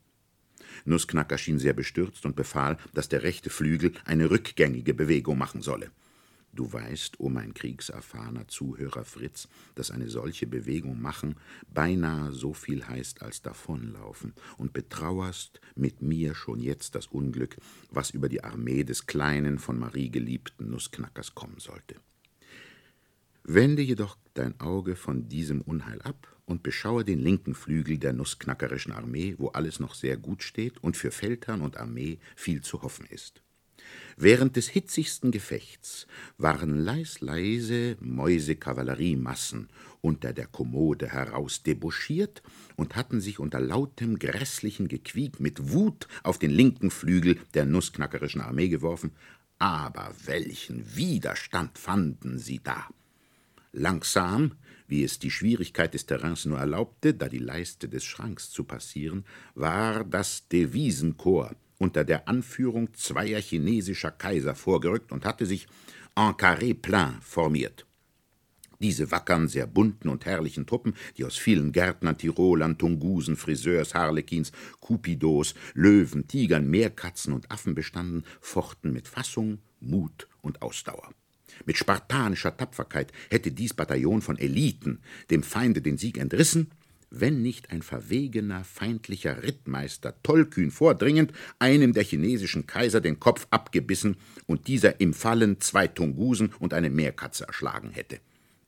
Nussknacker 0.85 1.39
schien 1.39 1.59
sehr 1.59 1.73
bestürzt 1.73 2.27
und 2.27 2.37
befahl, 2.37 2.77
dass 2.93 3.09
der 3.09 3.23
rechte 3.23 3.49
Flügel 3.49 3.93
eine 4.05 4.31
rückgängige 4.31 4.93
Bewegung 4.93 5.39
machen 5.39 5.63
solle. 5.63 5.91
Du 6.55 6.73
weißt, 6.73 7.19
o 7.19 7.25
oh 7.25 7.29
mein 7.31 7.53
kriegserfahrener 7.53 8.47
Zuhörer 8.47 9.05
Fritz, 9.05 9.49
dass 9.75 9.91
eine 9.91 10.09
solche 10.09 10.47
Bewegung 10.47 11.01
machen 11.01 11.35
beinahe 11.73 12.33
so 12.33 12.55
viel 12.55 12.87
heißt 12.87 13.23
als 13.23 13.43
davonlaufen, 13.43 14.35
und 14.57 14.73
betrauerst 14.73 15.61
mit 15.75 16.01
mir 16.01 16.35
schon 16.35 16.61
jetzt 16.61 16.95
das 16.95 17.09
Unglück, 17.09 17.57
was 17.91 18.11
über 18.11 18.29
die 18.29 18.45
Armee 18.45 18.85
des 18.85 19.07
kleinen, 19.07 19.59
von 19.59 19.79
Marie 19.79 20.11
geliebten 20.11 20.71
Nussknackers 20.71 21.35
kommen 21.35 21.59
sollte. 21.59 21.97
Wende 23.43 23.83
jedoch 23.83 24.17
dein 24.35 24.59
Auge 24.61 24.95
von 24.95 25.29
diesem 25.29 25.61
Unheil 25.61 26.01
ab 26.03 26.41
und 26.47 26.63
beschaue 26.63 27.05
den 27.05 27.19
linken 27.19 27.55
Flügel 27.55 27.99
der 27.99 28.13
nussknackerischen 28.13 28.93
Armee, 28.93 29.35
wo 29.39 29.49
alles 29.49 29.81
noch 29.81 29.95
sehr 29.95 30.17
gut 30.17 30.43
steht 30.43 30.83
und 30.83 30.97
für 30.97 31.11
Feldherrn 31.11 31.63
und 31.63 31.77
Armee 31.77 32.19
viel 32.37 32.63
zu 32.63 32.83
hoffen 32.83 33.07
ist. 33.07 33.43
Während 34.17 34.57
des 34.57 34.69
hitzigsten 34.69 35.33
Gefechts 35.33 36.07
waren 36.39 36.85
leis 36.85 37.21
leise 37.21 37.97
Mäusekavalleriemassen 38.01 39.69
unter 40.01 40.33
der 40.33 40.47
Kommode 40.47 41.09
heraus 41.09 41.63
debouchiert 41.63 42.43
und 42.77 42.95
hatten 42.95 43.21
sich 43.21 43.39
unter 43.39 43.59
lautem, 43.59 44.19
grässlichen 44.19 44.87
Gequiek 44.87 45.41
mit 45.41 45.73
Wut 45.73 46.07
auf 46.23 46.39
den 46.39 46.51
linken 46.51 46.91
Flügel 46.91 47.39
der 47.55 47.65
nussknackerischen 47.65 48.41
Armee 48.41 48.69
geworfen, 48.69 49.13
aber 49.59 50.15
welchen 50.27 50.95
Widerstand 50.95 51.79
fanden 51.79 52.39
sie 52.39 52.61
da! 52.63 52.89
Langsam, 53.73 54.53
wie 54.87 55.03
es 55.03 55.19
die 55.19 55.31
Schwierigkeit 55.31 55.95
des 55.95 56.07
Terrains 56.07 56.45
nur 56.45 56.59
erlaubte, 56.59 57.15
da 57.15 57.29
die 57.29 57.39
Leiste 57.39 57.89
des 57.89 58.05
Schranks 58.05 58.51
zu 58.51 58.63
passieren, 58.63 59.25
war 59.55 60.05
das 60.05 60.47
Devisenkorps 60.49 61.57
unter 61.79 62.05
der 62.05 62.29
Anführung 62.29 62.93
zweier 62.95 63.41
chinesischer 63.41 64.11
Kaiser 64.11 64.55
vorgerückt 64.55 65.13
und 65.13 65.25
hatte 65.25 65.47
sich 65.47 65.67
en 66.17 66.33
carré 66.35 66.75
plein 66.75 67.19
formiert. 67.21 67.87
Diese 68.81 69.11
wackern, 69.11 69.49
sehr 69.49 69.67
bunten 69.67 70.09
und 70.09 70.27
herrlichen 70.27 70.67
Truppen, 70.67 70.95
die 71.17 71.25
aus 71.25 71.37
vielen 71.37 71.73
Gärtnern, 71.73 72.19
Tirolern, 72.19 72.77
Tungusen, 72.77 73.37
Friseurs, 73.37 73.95
Harlekins, 73.95 74.53
Cupidos, 74.81 75.55
Löwen, 75.75 76.27
Tigern, 76.29 76.69
Meerkatzen 76.69 77.33
und 77.33 77.51
Affen 77.51 77.75
bestanden, 77.75 78.25
fochten 78.41 78.93
mit 78.93 79.09
Fassung, 79.09 79.59
Mut 79.81 80.29
und 80.43 80.61
Ausdauer. 80.61 81.11
Mit 81.67 81.79
spartanischer 81.79 82.57
Tapferkeit 82.57 83.13
hätte 83.31 83.53
dies 83.53 83.75
Bataillon 83.75 84.23
von 84.23 84.39
Eliten 84.39 85.01
dem 85.31 85.43
Feinde 85.43 85.81
den 85.81 85.97
Sieg 85.97 86.19
entrissen, 86.19 86.71
wenn 87.21 87.43
nicht 87.43 87.71
ein 87.71 87.83
verwegener, 87.83 88.65
feindlicher 88.65 89.43
Rittmeister 89.43 90.15
tollkühn 90.23 90.71
vordringend 90.71 91.33
einem 91.59 91.93
der 91.93 92.05
chinesischen 92.05 92.67
Kaiser 92.67 93.01
den 93.01 93.21
Kopf 93.21 93.47
abgebissen 93.51 94.17
und 94.47 94.67
dieser 94.67 95.01
im 95.01 95.15
Fallen 95.15 95.61
zwei 95.61 95.87
Tungusen 95.87 96.53
und 96.59 96.75
eine 96.75 96.91
Meerkatze 96.91 97.47
erschlagen 97.47 97.91
hätte. 97.91 98.21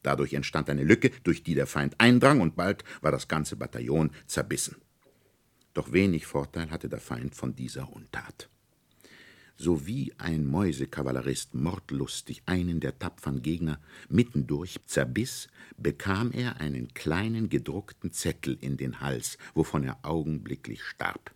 Dadurch 0.03 0.35
entstand 0.35 0.71
eine 0.71 0.85
Lücke, 0.85 1.11
durch 1.25 1.43
die 1.43 1.55
der 1.55 1.67
Feind 1.67 1.97
eindrang, 1.99 2.41
und 2.41 2.55
bald 2.55 2.85
war 3.01 3.11
das 3.11 3.27
ganze 3.27 3.57
Bataillon 3.57 4.11
zerbissen. 4.27 4.77
Doch 5.75 5.93
wenig 5.93 6.27
Vorteil 6.27 6.71
hatte 6.71 6.89
der 6.89 7.01
Feind 7.01 7.35
von 7.35 7.55
dieser 7.57 7.93
Untat 7.93 8.49
so 9.57 9.87
wie 9.87 10.13
ein 10.19 10.47
Mäusekavallerist 10.47 11.55
mordlustig 11.55 12.43
einen 12.47 12.81
der 12.81 12.99
tapfern 12.99 13.43
Gegner 13.43 13.81
mittendurch 14.09 14.79
zerbiss, 14.87 15.49
bekam 15.77 16.33
er 16.33 16.61
einen 16.61 16.95
kleinen 16.95 17.49
gedruckten 17.49 18.13
Zettel 18.13 18.57
in 18.61 18.77
den 18.77 19.01
Hals, 19.01 19.39
wovon 19.55 19.85
er 19.85 19.99
augenblicklich 20.03 20.83
starb. 20.83 21.33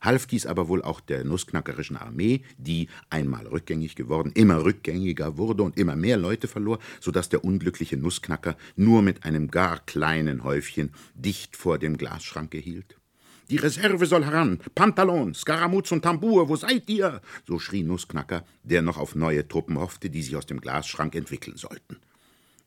Half 0.00 0.26
dies 0.26 0.46
aber 0.46 0.68
wohl 0.68 0.82
auch 0.82 1.00
der 1.00 1.24
nussknackerischen 1.24 1.96
Armee, 1.96 2.42
die, 2.58 2.88
einmal 3.08 3.46
rückgängig 3.46 3.96
geworden, 3.96 4.32
immer 4.34 4.64
rückgängiger 4.64 5.36
wurde 5.36 5.62
und 5.62 5.78
immer 5.78 5.96
mehr 5.96 6.16
Leute 6.16 6.48
verlor, 6.48 6.78
so 7.00 7.10
dass 7.10 7.28
der 7.28 7.44
unglückliche 7.44 7.96
Nussknacker 7.96 8.56
nur 8.76 9.02
mit 9.02 9.24
einem 9.24 9.50
gar 9.50 9.80
kleinen 9.80 10.44
Häufchen 10.44 10.90
dicht 11.14 11.56
vor 11.56 11.78
dem 11.78 11.96
Glasschranke 11.96 12.58
hielt. 12.58 12.99
Die 13.50 13.56
Reserve 13.56 14.06
soll 14.06 14.24
heran. 14.24 14.60
Pantalon, 14.76 15.34
Skaramuz 15.34 15.90
und 15.90 16.02
Tambour, 16.02 16.48
wo 16.48 16.54
seid 16.54 16.88
ihr? 16.88 17.20
So 17.48 17.58
schrie 17.58 17.82
Nussknacker, 17.82 18.44
der 18.62 18.80
noch 18.80 18.96
auf 18.96 19.16
neue 19.16 19.46
Truppen 19.48 19.76
hoffte, 19.76 20.08
die 20.08 20.22
sich 20.22 20.36
aus 20.36 20.46
dem 20.46 20.60
Glasschrank 20.60 21.16
entwickeln 21.16 21.56
sollten. 21.56 21.96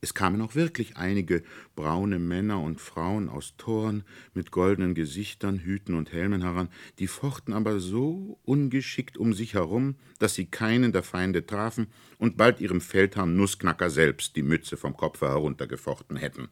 Es 0.02 0.14
kamen 0.14 0.42
auch 0.42 0.56
wirklich 0.56 0.98
einige 0.98 1.42
braune 1.78 2.20
Männer 2.20 2.60
und 2.60 2.82
Frauen 2.82 3.30
aus 3.30 3.54
Toren 3.58 4.04
mit 4.34 4.52
goldenen 4.52 4.94
Gesichtern, 4.94 5.60
Hüten 5.60 5.96
und 5.96 6.12
Helmen 6.12 6.42
heran, 6.42 6.68
die 7.00 7.08
fochten 7.08 7.54
aber 7.54 7.80
so 7.80 8.38
ungeschickt 8.44 9.18
um 9.18 9.34
sich 9.34 9.54
herum, 9.54 9.96
dass 10.20 10.34
sie 10.34 10.48
keinen 10.48 10.92
der 10.92 11.04
Feinde 11.04 11.46
trafen 11.46 11.88
und 12.18 12.36
bald 12.36 12.60
ihrem 12.60 12.82
Feldherrn 12.82 13.38
Nussknacker 13.38 13.90
selbst 13.90 14.36
die 14.36 14.44
Mütze 14.44 14.76
vom 14.76 14.98
Kopfe 14.98 15.30
heruntergefochten 15.30 16.18
hätten. 16.18 16.50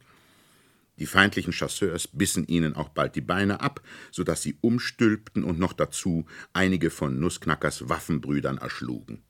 Die 0.98 1.06
feindlichen 1.06 1.52
Chasseurs 1.52 2.06
bissen 2.06 2.46
ihnen 2.46 2.76
auch 2.76 2.90
bald 2.90 3.16
die 3.16 3.22
Beine 3.22 3.60
ab, 3.60 3.82
so 4.10 4.24
dass 4.24 4.42
sie 4.42 4.56
umstülpten 4.60 5.42
und 5.42 5.58
noch 5.58 5.72
dazu 5.72 6.26
einige 6.52 6.90
von 6.90 7.18
Nussknackers 7.18 7.88
Waffenbrüdern 7.88 8.58
erschlugen. 8.58 9.22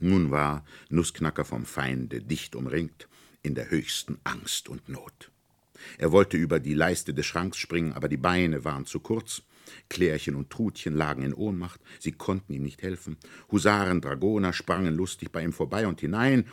Nun 0.00 0.30
war 0.30 0.64
Nussknacker 0.88 1.44
vom 1.44 1.64
Feinde 1.64 2.22
dicht 2.22 2.56
umringt, 2.56 3.08
in 3.42 3.54
der 3.54 3.70
höchsten 3.70 4.18
Angst 4.24 4.68
und 4.68 4.88
Not. 4.88 5.30
Er 5.98 6.12
wollte 6.12 6.36
über 6.36 6.60
die 6.60 6.74
Leiste 6.74 7.14
des 7.14 7.26
Schranks 7.26 7.58
springen, 7.58 7.92
aber 7.92 8.08
die 8.08 8.16
Beine 8.16 8.64
waren 8.64 8.86
zu 8.86 9.00
kurz. 9.00 9.42
Klärchen 9.88 10.34
und 10.34 10.50
Trutchen 10.50 10.96
lagen 10.96 11.22
in 11.22 11.34
Ohnmacht, 11.34 11.80
sie 12.00 12.12
konnten 12.12 12.52
ihm 12.52 12.62
nicht 12.62 12.82
helfen. 12.82 13.16
Husaren, 13.52 14.00
Dragoner 14.00 14.52
sprangen 14.52 14.94
lustig 14.94 15.30
bei 15.30 15.42
ihm 15.42 15.52
vorbei 15.52 15.86
und 15.86 16.00
hinein, 16.00 16.46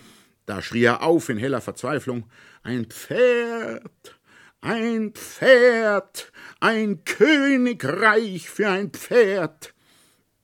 da 0.48 0.62
schrie 0.62 0.86
er 0.86 1.04
auf 1.04 1.30
in 1.30 1.38
heller 1.38 1.62
Verzweiflung 1.62 2.26
Ein 2.64 2.86
Pferd, 2.86 4.18
ein 4.62 5.12
Pferd, 5.12 6.32
ein 6.60 7.04
Königreich 7.04 8.50
für 8.50 8.70
ein 8.70 8.90
Pferd. 8.90 9.74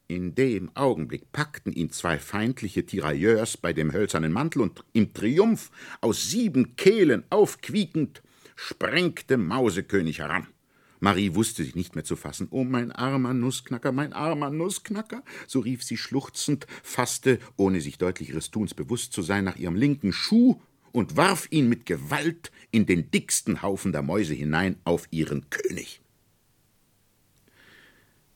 In 0.07 0.36
dem 0.36 0.69
Augenblick 0.75 1.31
packten 1.31 1.72
ihn 1.72 1.89
zwei 1.89 2.19
feindliche 2.19 2.86
Tirailleurs 2.86 3.57
bei 3.57 3.74
dem 3.74 3.93
hölzernen 3.93 4.33
Mantel 4.33 4.62
und 4.62 4.83
im 4.91 5.13
Triumph 5.13 5.72
aus 6.01 6.29
sieben 6.29 6.75
Kehlen 6.75 7.24
aufquiekend 7.29 8.22
sprengte 8.55 9.38
Mausekönig 9.38 10.19
heran. 10.19 10.48
Marie 11.03 11.36
wusste 11.36 11.65
sich 11.65 11.75
nicht 11.75 11.95
mehr 11.95 12.05
zu 12.05 12.15
fassen. 12.15 12.48
Oh, 12.50 12.63
mein 12.63 12.93
armer 12.93 13.33
Nussknacker, 13.33 13.91
mein 13.91 14.13
armer 14.13 14.50
Nussknacker, 14.50 15.22
so 15.48 15.60
rief 15.60 15.83
sie 15.83 15.98
schluchzend, 15.98 16.65
fasste, 16.81 17.39
ohne 17.57 17.81
sich 17.81 17.98
deutlich 17.98 18.29
ihres 18.29 18.51
Tuns 18.51 18.74
bewusst 18.74 19.12
zu 19.12 19.22
sein, 19.22 19.43
nach 19.43 19.57
ihrem 19.57 19.75
linken 19.75 20.13
Schuh 20.13 20.62
und 20.93 21.17
warf 21.17 21.50
ihn 21.51 21.67
mit 21.67 21.86
Gewalt 21.86 22.53
in 22.72 22.86
den 22.86 23.12
dicksten 23.12 23.62
Haufen 23.62 23.91
der 23.91 24.01
Mäuse 24.01 24.33
hinein 24.33 24.77
auf 24.86 25.10
ihren 25.12 25.50
König. 25.50 26.00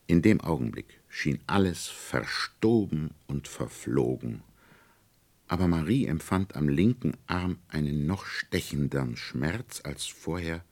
In 0.06 0.22
dem 0.22 0.42
Augenblick 0.42 1.00
schien 1.08 1.40
alles 1.48 1.88
verstoben 1.88 3.12
und 3.28 3.48
verflogen, 3.48 4.44
aber 5.48 5.70
Marie 5.70 6.06
empfand 6.06 6.58
am 6.58 6.68
linken 6.68 7.16
Arm 7.28 7.60
einen 7.70 8.06
noch 8.08 8.26
stechendern 8.26 9.16
Schmerz 9.16 9.80
als 9.86 10.06
vorher 10.06 10.66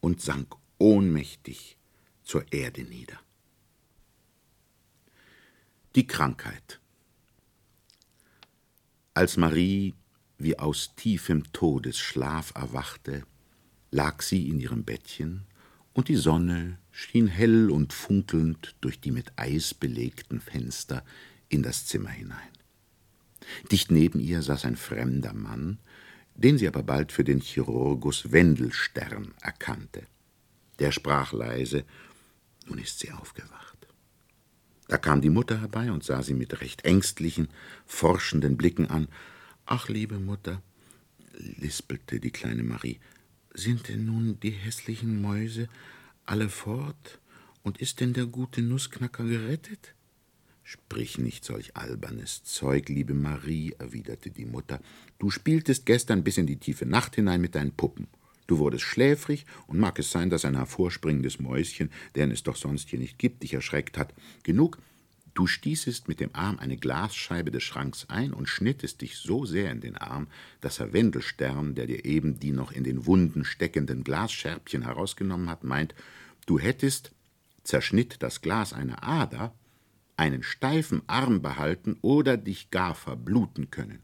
und 0.00 0.20
sank 0.20 0.56
ohnmächtig 0.84 1.78
zur 2.24 2.52
Erde 2.52 2.82
nieder. 2.82 3.18
Die 5.94 6.06
Krankheit. 6.06 6.78
Als 9.14 9.38
Marie 9.38 9.94
wie 10.36 10.58
aus 10.58 10.94
tiefem 10.94 11.50
Todesschlaf 11.54 12.52
erwachte, 12.54 13.22
lag 13.92 14.20
sie 14.20 14.50
in 14.50 14.60
ihrem 14.60 14.84
Bettchen, 14.84 15.46
und 15.94 16.08
die 16.08 16.16
Sonne 16.16 16.78
schien 16.90 17.28
hell 17.28 17.70
und 17.70 17.94
funkelnd 17.94 18.76
durch 18.82 19.00
die 19.00 19.12
mit 19.12 19.32
Eis 19.36 19.72
belegten 19.72 20.38
Fenster 20.38 21.02
in 21.48 21.62
das 21.62 21.86
Zimmer 21.86 22.10
hinein. 22.10 22.52
Dicht 23.72 23.90
neben 23.90 24.20
ihr 24.20 24.42
saß 24.42 24.66
ein 24.66 24.76
fremder 24.76 25.32
Mann, 25.32 25.78
den 26.34 26.58
sie 26.58 26.68
aber 26.68 26.82
bald 26.82 27.10
für 27.10 27.24
den 27.24 27.40
Chirurgus 27.40 28.32
Wendelstern 28.32 29.32
erkannte. 29.40 30.06
Der 30.78 30.92
sprach 30.92 31.32
leise, 31.32 31.84
nun 32.66 32.78
ist 32.78 32.98
sie 32.98 33.12
aufgewacht. 33.12 33.74
Da 34.88 34.98
kam 34.98 35.20
die 35.20 35.30
Mutter 35.30 35.60
herbei 35.60 35.90
und 35.90 36.04
sah 36.04 36.22
sie 36.22 36.34
mit 36.34 36.60
recht 36.60 36.84
ängstlichen, 36.84 37.48
forschenden 37.86 38.56
Blicken 38.56 38.90
an. 38.90 39.08
Ach, 39.66 39.88
liebe 39.88 40.18
Mutter, 40.18 40.62
lispelte 41.38 42.20
die 42.20 42.30
kleine 42.30 42.62
Marie, 42.62 43.00
sind 43.54 43.88
denn 43.88 44.04
nun 44.04 44.38
die 44.40 44.50
hässlichen 44.50 45.22
Mäuse 45.22 45.68
alle 46.26 46.48
fort 46.48 47.20
und 47.62 47.78
ist 47.78 48.00
denn 48.00 48.12
der 48.12 48.26
gute 48.26 48.62
Nussknacker 48.62 49.24
gerettet? 49.24 49.94
Sprich 50.62 51.18
nicht 51.18 51.44
solch 51.44 51.76
albernes 51.76 52.42
Zeug, 52.42 52.88
liebe 52.88 53.14
Marie, 53.14 53.74
erwiderte 53.78 54.30
die 54.30 54.46
Mutter. 54.46 54.80
Du 55.18 55.30
spieltest 55.30 55.84
gestern 55.86 56.24
bis 56.24 56.38
in 56.38 56.46
die 56.46 56.56
tiefe 56.56 56.86
Nacht 56.86 57.16
hinein 57.16 57.40
mit 57.40 57.54
deinen 57.54 57.72
Puppen. 57.72 58.08
Du 58.46 58.58
wurdest 58.58 58.84
schläfrig, 58.84 59.46
und 59.66 59.78
mag 59.78 59.98
es 59.98 60.10
sein, 60.10 60.30
dass 60.30 60.44
ein 60.44 60.56
hervorspringendes 60.56 61.40
Mäuschen, 61.40 61.90
deren 62.14 62.30
es 62.30 62.42
doch 62.42 62.56
sonst 62.56 62.90
hier 62.90 62.98
nicht 62.98 63.18
gibt, 63.18 63.42
dich 63.42 63.54
erschreckt 63.54 63.96
hat. 63.96 64.12
Genug, 64.42 64.78
du 65.32 65.46
stießest 65.46 66.08
mit 66.08 66.20
dem 66.20 66.34
Arm 66.34 66.58
eine 66.58 66.76
Glasscheibe 66.76 67.50
des 67.50 67.62
Schranks 67.62 68.06
ein 68.08 68.32
und 68.32 68.48
schnittest 68.48 69.00
dich 69.00 69.16
so 69.16 69.46
sehr 69.46 69.70
in 69.70 69.80
den 69.80 69.96
Arm, 69.96 70.28
dass 70.60 70.78
Herr 70.78 70.92
Wendelstern, 70.92 71.74
der 71.74 71.86
dir 71.86 72.04
eben 72.04 72.38
die 72.38 72.52
noch 72.52 72.70
in 72.70 72.84
den 72.84 73.06
Wunden 73.06 73.44
steckenden 73.44 74.04
Glasscherbchen 74.04 74.82
herausgenommen 74.82 75.48
hat, 75.48 75.64
meint, 75.64 75.94
du 76.46 76.58
hättest, 76.58 77.12
zerschnitt 77.62 78.22
das 78.22 78.42
Glas 78.42 78.74
eine 78.74 79.02
Ader, 79.02 79.54
einen 80.16 80.42
steifen 80.42 81.02
Arm 81.06 81.40
behalten 81.40 81.96
oder 82.02 82.36
dich 82.36 82.70
gar 82.70 82.94
verbluten 82.94 83.70
können. 83.70 84.00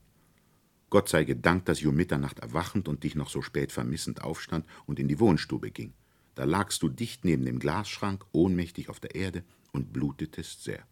Gott 0.91 1.09
sei 1.09 1.25
gedankt, 1.25 1.69
dass 1.69 1.79
ich 1.79 1.87
um 1.87 1.95
Mitternacht 1.95 2.41
erwachend 2.41 2.89
und 2.89 3.05
dich 3.05 3.15
noch 3.15 3.31
so 3.31 3.43
spät 3.43 3.71
vermissend 3.71 4.23
aufstand 4.23 4.67
und 4.87 4.99
in 4.99 5.09
die 5.09 5.21
Wohnstube 5.21 5.71
ging. 5.71 5.95
Da 6.35 6.45
lagst 6.45 6.83
du 6.83 6.89
dicht 6.89 7.25
neben 7.25 7.45
dem 7.45 7.61
Glasschrank, 7.61 8.25
ohnmächtig 8.33 8.89
auf 8.89 8.99
der 8.99 9.15
Erde 9.15 9.45
und 9.73 9.93
blutetest 9.93 10.65
sehr. 10.65 10.85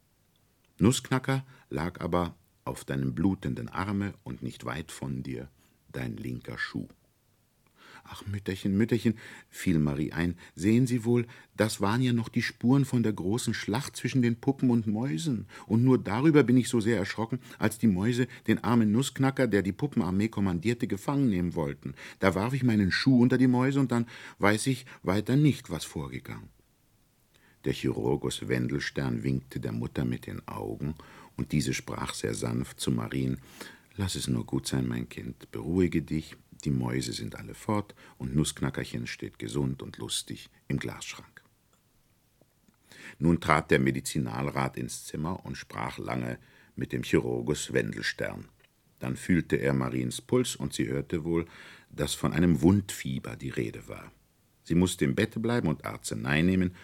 Nussknacker 0.79 1.45
lag 1.69 2.01
aber 2.01 2.37
auf 2.65 2.85
deinem 2.85 3.15
blutenden 3.15 3.69
Arme 3.69 4.15
und 4.23 4.43
nicht 4.43 4.65
weit 4.65 4.93
von 4.93 5.23
dir 5.23 5.51
dein 5.91 6.17
linker 6.17 6.59
Schuh. 6.59 6.89
Ach, 8.11 8.27
Mütterchen, 8.27 8.77
Mütterchen, 8.77 9.15
fiel 9.51 9.79
Marie 9.79 10.13
ein, 10.13 10.37
sehen 10.55 10.87
Sie 10.87 11.05
wohl, 11.05 11.27
das 11.57 11.83
waren 11.83 12.01
ja 12.01 12.15
noch 12.15 12.31
die 12.31 12.43
Spuren 12.43 12.87
von 12.87 13.03
der 13.03 13.13
großen 13.13 13.53
Schlacht 13.53 13.97
zwischen 13.97 14.23
den 14.23 14.37
Puppen 14.37 14.71
und 14.71 14.87
Mäusen. 14.87 15.47
Und 15.67 15.85
nur 15.85 15.99
darüber 15.99 16.43
bin 16.43 16.57
ich 16.57 16.69
so 16.69 16.81
sehr 16.81 16.97
erschrocken, 16.97 17.39
als 17.59 17.79
die 17.79 17.87
Mäuse 17.87 18.27
den 18.47 18.65
armen 18.65 18.93
Nussknacker, 18.93 19.47
der 19.47 19.61
die 19.63 19.73
Puppenarmee 19.73 20.29
kommandierte, 20.29 20.87
gefangen 20.87 21.29
nehmen 21.29 21.55
wollten. 21.55 21.95
Da 22.19 22.35
warf 22.35 22.55
ich 22.55 22.63
meinen 22.63 22.91
Schuh 22.91 23.21
unter 23.21 23.37
die 23.37 23.47
Mäuse 23.47 23.81
und 23.81 23.93
dann 23.93 24.07
weiß 24.39 24.69
ich 24.69 24.87
weiter 25.03 25.37
nicht, 25.37 25.69
was 25.69 25.85
vorgegangen. 25.85 26.49
Der 27.67 27.75
Chirurgus 27.75 28.49
Wendelstern 28.49 29.23
winkte 29.23 29.61
der 29.61 29.73
Mutter 29.73 30.05
mit 30.05 30.27
den 30.27 30.47
Augen, 30.49 30.95
und 31.37 31.53
diese 31.53 31.75
sprach 31.75 32.15
sehr 32.15 32.35
sanft 32.35 32.81
zu 32.81 32.91
Marien 32.91 33.39
Lass 33.99 34.15
es 34.15 34.29
nur 34.29 34.47
gut 34.47 34.69
sein, 34.69 34.87
mein 34.87 35.09
Kind, 35.09 35.51
beruhige 35.51 36.03
dich, 36.03 36.37
die 36.65 36.71
Mäuse 36.71 37.13
sind 37.13 37.37
alle 37.37 37.55
fort 37.55 37.95
und 38.17 38.35
Nussknackerchen 38.35 39.07
steht 39.07 39.39
gesund 39.39 39.83
und 39.83 39.99
lustig 39.99 40.51
im 40.67 40.79
Glasschrank. 40.79 41.43
Nun 43.19 43.41
trat 43.41 43.71
der 43.71 43.79
Medizinalrat 43.79 44.77
ins 44.77 45.05
Zimmer 45.05 45.45
und 45.45 45.57
sprach 45.57 45.99
lange 45.99 46.39
mit 46.77 46.93
dem 46.93 47.03
Chirurgus 47.03 47.73
Wendelstern. 47.73 48.49
Dann 48.99 49.17
fühlte 49.17 49.57
er 49.57 49.75
Mariens 49.75 50.21
Puls 50.21 50.57
und 50.57 50.73
sie 50.73 50.89
hörte 50.89 51.25
wohl, 51.25 51.47
dass 51.91 52.15
von 52.15 52.33
einem 52.33 52.61
Wundfieber 52.63 53.37
die 53.37 53.51
Rede 53.51 53.89
war. 53.89 54.13
Sie 54.65 54.75
musste 54.75 55.05
im 55.05 55.15
Bette 55.15 55.41
bleiben 55.41 55.69
und 55.69 55.85
Arznei 55.85 56.43
nehmen, 56.43 56.75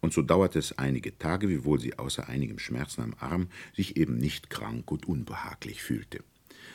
und 0.00 0.12
so 0.12 0.22
dauerte 0.22 0.58
es 0.58 0.76
einige 0.78 1.18
Tage, 1.18 1.48
wiewohl 1.48 1.80
sie 1.80 1.98
außer 1.98 2.28
einigem 2.28 2.58
Schmerzen 2.58 3.02
am 3.02 3.14
Arm 3.18 3.48
sich 3.74 3.96
eben 3.96 4.18
nicht 4.18 4.50
krank 4.50 4.90
und 4.90 5.06
unbehaglich 5.06 5.82
fühlte. 5.82 6.22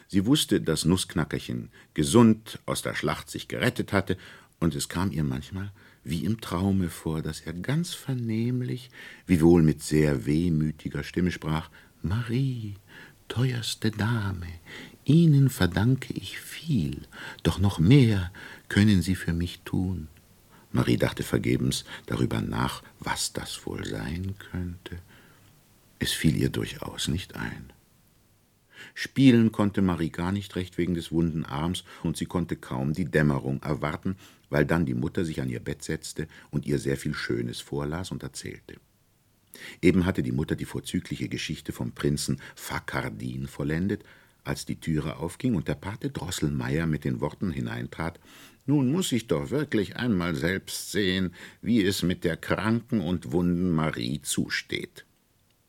Sie 0.08 0.26
wusste, 0.26 0.62
dass 0.62 0.86
Nussknackerchen 0.86 1.70
gesund 1.94 2.60
aus 2.66 2.82
der 2.82 2.96
Schlacht 2.96 3.30
sich 3.30 3.48
gerettet 3.48 3.94
hatte, 3.94 4.18
und 4.60 4.76
es 4.76 4.90
kam 4.90 5.12
ihr 5.12 5.24
manchmal 5.24 5.72
wie 6.04 6.26
im 6.26 6.42
Traume 6.42 6.90
vor, 6.90 7.22
dass 7.22 7.42
er 7.42 7.54
ganz 7.54 7.94
vernehmlich, 7.94 8.90
wiewohl 9.28 9.62
mit 9.62 9.82
sehr 9.84 10.26
wehmütiger 10.26 11.04
Stimme 11.04 11.32
sprach 11.32 11.70
Marie, 12.02 12.76
teuerste 13.28 13.92
Dame, 13.92 14.48
Ihnen 15.04 15.50
verdanke 15.50 16.14
ich 16.14 16.40
viel, 16.40 17.02
doch 17.44 17.60
noch 17.60 17.80
mehr 17.80 18.32
können 18.70 19.02
Sie 19.02 19.16
für 19.16 19.34
mich 19.34 19.62
tun. 19.62 20.08
Marie 20.72 20.98
dachte 20.98 21.24
vergebens 21.24 21.86
darüber 22.06 22.42
nach, 22.42 22.82
was 23.00 23.34
das 23.34 23.66
wohl 23.66 23.86
sein 23.86 24.36
könnte. 24.52 25.00
Es 26.00 26.12
fiel 26.12 26.36
ihr 26.36 26.50
durchaus 26.50 27.08
nicht 27.08 27.36
ein. 27.36 27.74
Spielen 28.94 29.52
konnte 29.52 29.82
Marie 29.82 30.10
gar 30.10 30.32
nicht 30.32 30.56
recht 30.56 30.78
wegen 30.78 30.94
des 30.94 31.12
wunden 31.12 31.46
Arms, 31.46 31.84
und 32.04 32.18
sie 32.18 32.26
konnte 32.26 32.56
kaum 32.56 32.94
die 32.94 33.06
Dämmerung 33.06 33.62
erwarten, 33.62 34.16
weil 34.50 34.66
dann 34.66 34.86
die 34.86 34.94
Mutter 34.94 35.26
sich 35.26 35.42
an 35.42 35.50
ihr 35.50 35.60
Bett 35.60 35.84
setzte 35.84 36.28
und 36.50 36.66
ihr 36.66 36.80
sehr 36.80 36.98
viel 36.98 37.14
Schönes 37.14 37.62
vorlas 37.62 38.12
und 38.12 38.24
erzählte. 38.24 38.76
Eben 39.82 40.06
hatte 40.06 40.24
die 40.24 40.32
Mutter 40.32 40.56
die 40.56 40.66
vorzügliche 40.66 41.30
Geschichte 41.30 41.72
vom 41.72 41.92
Prinzen 41.92 42.40
Fakardin 42.56 43.48
vollendet, 43.48 44.04
als 44.44 44.66
die 44.66 44.80
Türe 44.80 45.18
aufging 45.18 45.56
und 45.56 45.68
der 45.68 45.76
Pate 45.76 46.10
Drosselmeier 46.10 46.88
mit 46.88 47.06
den 47.06 47.22
Worten 47.22 47.52
hineintrat 47.52 48.20
Nun 48.66 48.92
muss 48.92 49.12
ich 49.12 49.28
doch 49.28 49.50
wirklich 49.50 49.98
einmal 49.98 50.36
selbst 50.36 50.92
sehen, 50.92 51.34
wie 51.62 51.84
es 51.84 52.04
mit 52.04 52.24
der 52.24 52.38
kranken 52.38 53.02
und 53.02 53.32
wunden 53.32 53.72
Marie 53.72 54.22
zusteht. 54.22 55.06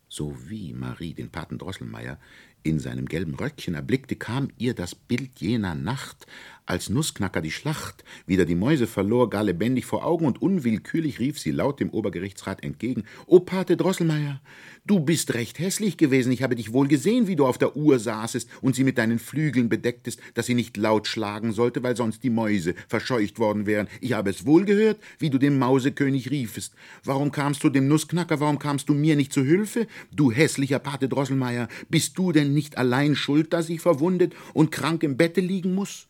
So 0.09 0.37
wie 0.47 0.73
Marie 0.73 1.13
den 1.13 1.29
Paten 1.29 1.57
Drosselmeier 1.57 2.19
in 2.63 2.79
seinem 2.79 3.05
gelben 3.05 3.35
Röckchen 3.35 3.75
erblickte, 3.75 4.15
kam 4.15 4.49
ihr 4.57 4.73
das 4.73 4.95
Bild 4.95 5.39
jener 5.39 5.75
Nacht, 5.75 6.25
als 6.65 6.89
Nussknacker 6.89 7.41
die 7.41 7.51
Schlacht 7.51 8.03
wieder 8.25 8.45
die 8.45 8.55
Mäuse 8.55 8.87
verlor, 8.87 9.29
gar 9.29 9.43
lebendig 9.43 9.85
vor 9.85 10.05
Augen, 10.05 10.25
und 10.25 10.41
unwillkürlich 10.41 11.19
rief 11.19 11.39
sie 11.39 11.51
laut 11.51 11.79
dem 11.79 11.89
Obergerichtsrat 11.89 12.63
entgegen 12.63 13.03
O 13.25 13.39
Pate 13.39 13.77
Drosselmeier, 13.77 14.41
du 14.85 14.99
bist 14.99 15.33
recht 15.33 15.59
hässlich 15.59 15.97
gewesen, 15.97 16.31
ich 16.31 16.43
habe 16.43 16.55
dich 16.55 16.73
wohl 16.73 16.87
gesehen, 16.87 17.27
wie 17.27 17.35
du 17.35 17.45
auf 17.45 17.57
der 17.57 17.75
Uhr 17.75 17.99
saßest 17.99 18.49
und 18.61 18.75
sie 18.75 18.83
mit 18.83 18.97
deinen 18.97 19.19
Flügeln 19.19 19.69
bedecktest, 19.69 20.19
dass 20.33 20.45
sie 20.45 20.55
nicht 20.55 20.77
laut 20.77 21.07
schlagen 21.07 21.51
sollte, 21.51 21.83
weil 21.83 21.95
sonst 21.95 22.23
die 22.23 22.29
Mäuse 22.29 22.75
verscheucht 22.87 23.39
worden 23.39 23.65
wären. 23.65 23.87
Ich 24.01 24.13
habe 24.13 24.29
es 24.29 24.45
wohl 24.45 24.65
gehört, 24.65 24.99
wie 25.19 25.29
du 25.29 25.37
dem 25.37 25.59
Mausekönig 25.59 26.31
riefest. 26.31 26.73
Warum 27.03 27.31
kamst 27.31 27.63
du 27.63 27.69
dem 27.69 27.87
Nussknacker, 27.87 28.39
warum 28.39 28.59
kamst 28.59 28.89
du 28.89 28.93
mir 28.93 29.15
nicht 29.15 29.33
zu 29.33 29.43
Hilfe? 29.43 29.87
Du 30.11 30.31
hässlicher 30.31 30.79
Pate 30.79 31.09
Drosselmeier, 31.09 31.67
bist 31.89 32.17
du 32.17 32.31
denn 32.31 32.53
nicht 32.53 32.77
allein 32.77 33.15
schuld, 33.15 33.53
dass 33.53 33.69
ich 33.69 33.81
verwundet 33.81 34.33
und 34.53 34.71
krank 34.71 35.03
im 35.03 35.17
Bette 35.17 35.41
liegen 35.41 35.75
muss? 35.75 36.07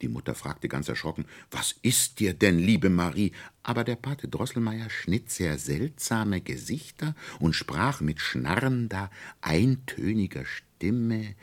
Die 0.00 0.08
Mutter 0.08 0.36
fragte 0.36 0.68
ganz 0.68 0.88
erschrocken, 0.88 1.26
was 1.50 1.74
ist 1.82 2.20
dir 2.20 2.32
denn, 2.32 2.58
liebe 2.58 2.88
Marie? 2.88 3.32
Aber 3.64 3.82
der 3.82 3.96
Pate 3.96 4.28
Drosselmeier 4.28 4.90
schnitt 4.90 5.28
sehr 5.30 5.58
seltsame 5.58 6.40
Gesichter 6.40 7.16
und 7.40 7.54
sprach 7.54 8.00
mit 8.00 8.20
schnarrender, 8.20 9.10
eintöniger 9.40 10.44
Stimme, 10.44 11.34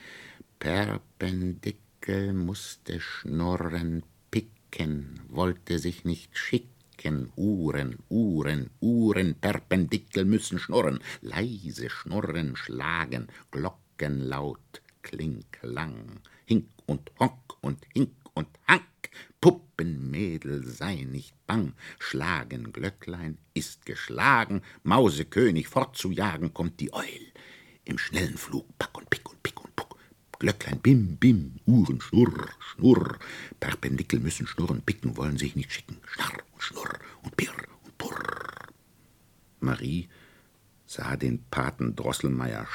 Perpendikel 0.59 2.31
musste 2.33 3.01
schnurren, 3.01 4.03
picken, 4.31 5.19
wollte 5.27 5.77
sich 5.77 6.05
nicht 6.05 6.37
schicken, 6.37 7.33
Uhren, 7.35 7.97
Uhren, 8.07 8.69
Uhren, 8.79 9.35
Perpendikel 9.35 10.23
müssen 10.23 10.59
schnurren, 10.59 10.99
leise 11.21 11.89
schnurren, 11.89 12.55
schlagen, 12.55 13.27
Glockenlaut, 13.51 14.81
klinklang, 15.05 16.19
hink 16.45 16.67
und 16.87 17.11
honk 17.19 17.53
und 17.61 17.85
hink 17.93 18.15
und 18.33 18.47
Hank, 18.67 18.83
Puppenmädel, 19.39 20.65
sei 20.65 21.03
nicht 21.03 21.35
bang, 21.45 21.73
schlagen 21.99 22.73
Glöcklein 22.73 23.37
ist 23.53 23.85
geschlagen, 23.85 24.63
Mausekönig 24.83 25.67
fortzujagen 25.67 26.53
kommt 26.53 26.79
die 26.79 26.91
Eul. 26.91 27.25
Im 27.85 27.99
schnellen 27.99 28.37
Flug 28.37 28.65
pack 28.79 28.97
und 28.97 29.09
pick 29.11 29.29
und 29.29 29.41
pick 29.43 29.63
und 29.63 29.75
puck, 29.75 29.95
Glöcklein 30.39 30.79
bim, 30.79 31.17
bim, 31.17 31.59
Uhren 31.67 32.01
schnurr, 32.01 32.49
schnurr, 32.59 33.19
Perpendikel 33.59 34.19
müssen 34.19 34.47
schnurren, 34.47 34.81
picken 34.81 35.15
wollen 35.17 35.37
sich 35.37 35.55
nicht 35.55 35.71
schicken, 35.71 35.97
schnarr 36.07 36.39
und 36.51 36.63
schnurr 36.63 36.99
und 37.21 37.37
pirr 37.37 37.53
und 37.83 37.97
purr. 37.99 38.71
Marie 39.59 40.09
sah 40.87 41.15
den 41.15 41.43
Paten 41.51 41.95
Drosselmeier 41.95 42.65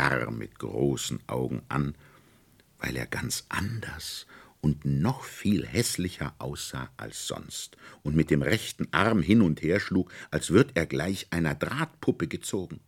starr 0.00 0.30
mit 0.30 0.58
großen 0.58 1.20
Augen 1.26 1.60
an, 1.68 1.94
weil 2.78 2.96
er 2.96 3.04
ganz 3.04 3.44
anders 3.50 4.26
und 4.62 4.86
noch 4.86 5.24
viel 5.24 5.66
hässlicher 5.66 6.34
aussah 6.38 6.88
als 6.96 7.26
sonst 7.26 7.76
und 8.02 8.16
mit 8.16 8.30
dem 8.30 8.40
rechten 8.40 8.88
Arm 8.92 9.20
hin 9.20 9.42
und 9.42 9.60
her 9.60 9.78
schlug, 9.78 10.10
als 10.30 10.50
würd 10.50 10.70
er 10.74 10.86
gleich 10.86 11.26
einer 11.30 11.54
Drahtpuppe 11.54 12.28
gezogen. 12.28 12.80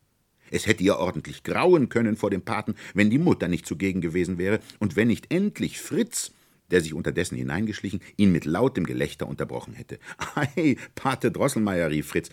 Es 0.51 0.67
hätte 0.67 0.83
ihr 0.85 0.97
ordentlich 0.97 1.43
grauen 1.43 1.91
können 1.91 2.17
vor 2.17 2.31
dem 2.31 2.43
Paten, 2.43 2.77
wenn 2.95 3.11
die 3.11 3.19
Mutter 3.19 3.47
nicht 3.47 3.67
zugegen 3.67 4.01
gewesen 4.01 4.39
wäre 4.39 4.61
und 4.79 4.97
wenn 4.97 5.09
nicht 5.09 5.31
endlich 5.31 5.81
Fritz, 5.81 6.33
der 6.71 6.81
sich 6.81 6.95
unterdessen 6.95 7.37
hineingeschlichen, 7.37 8.01
ihn 8.17 8.33
mit 8.33 8.47
lautem 8.47 8.85
Gelächter 8.85 9.29
unterbrochen 9.29 9.75
hätte. 9.75 9.99
Ei, 10.35 10.77
Pate 10.95 11.31
Drosselmeier, 11.31 11.91
rief 11.91 12.09
Fritz, 12.09 12.31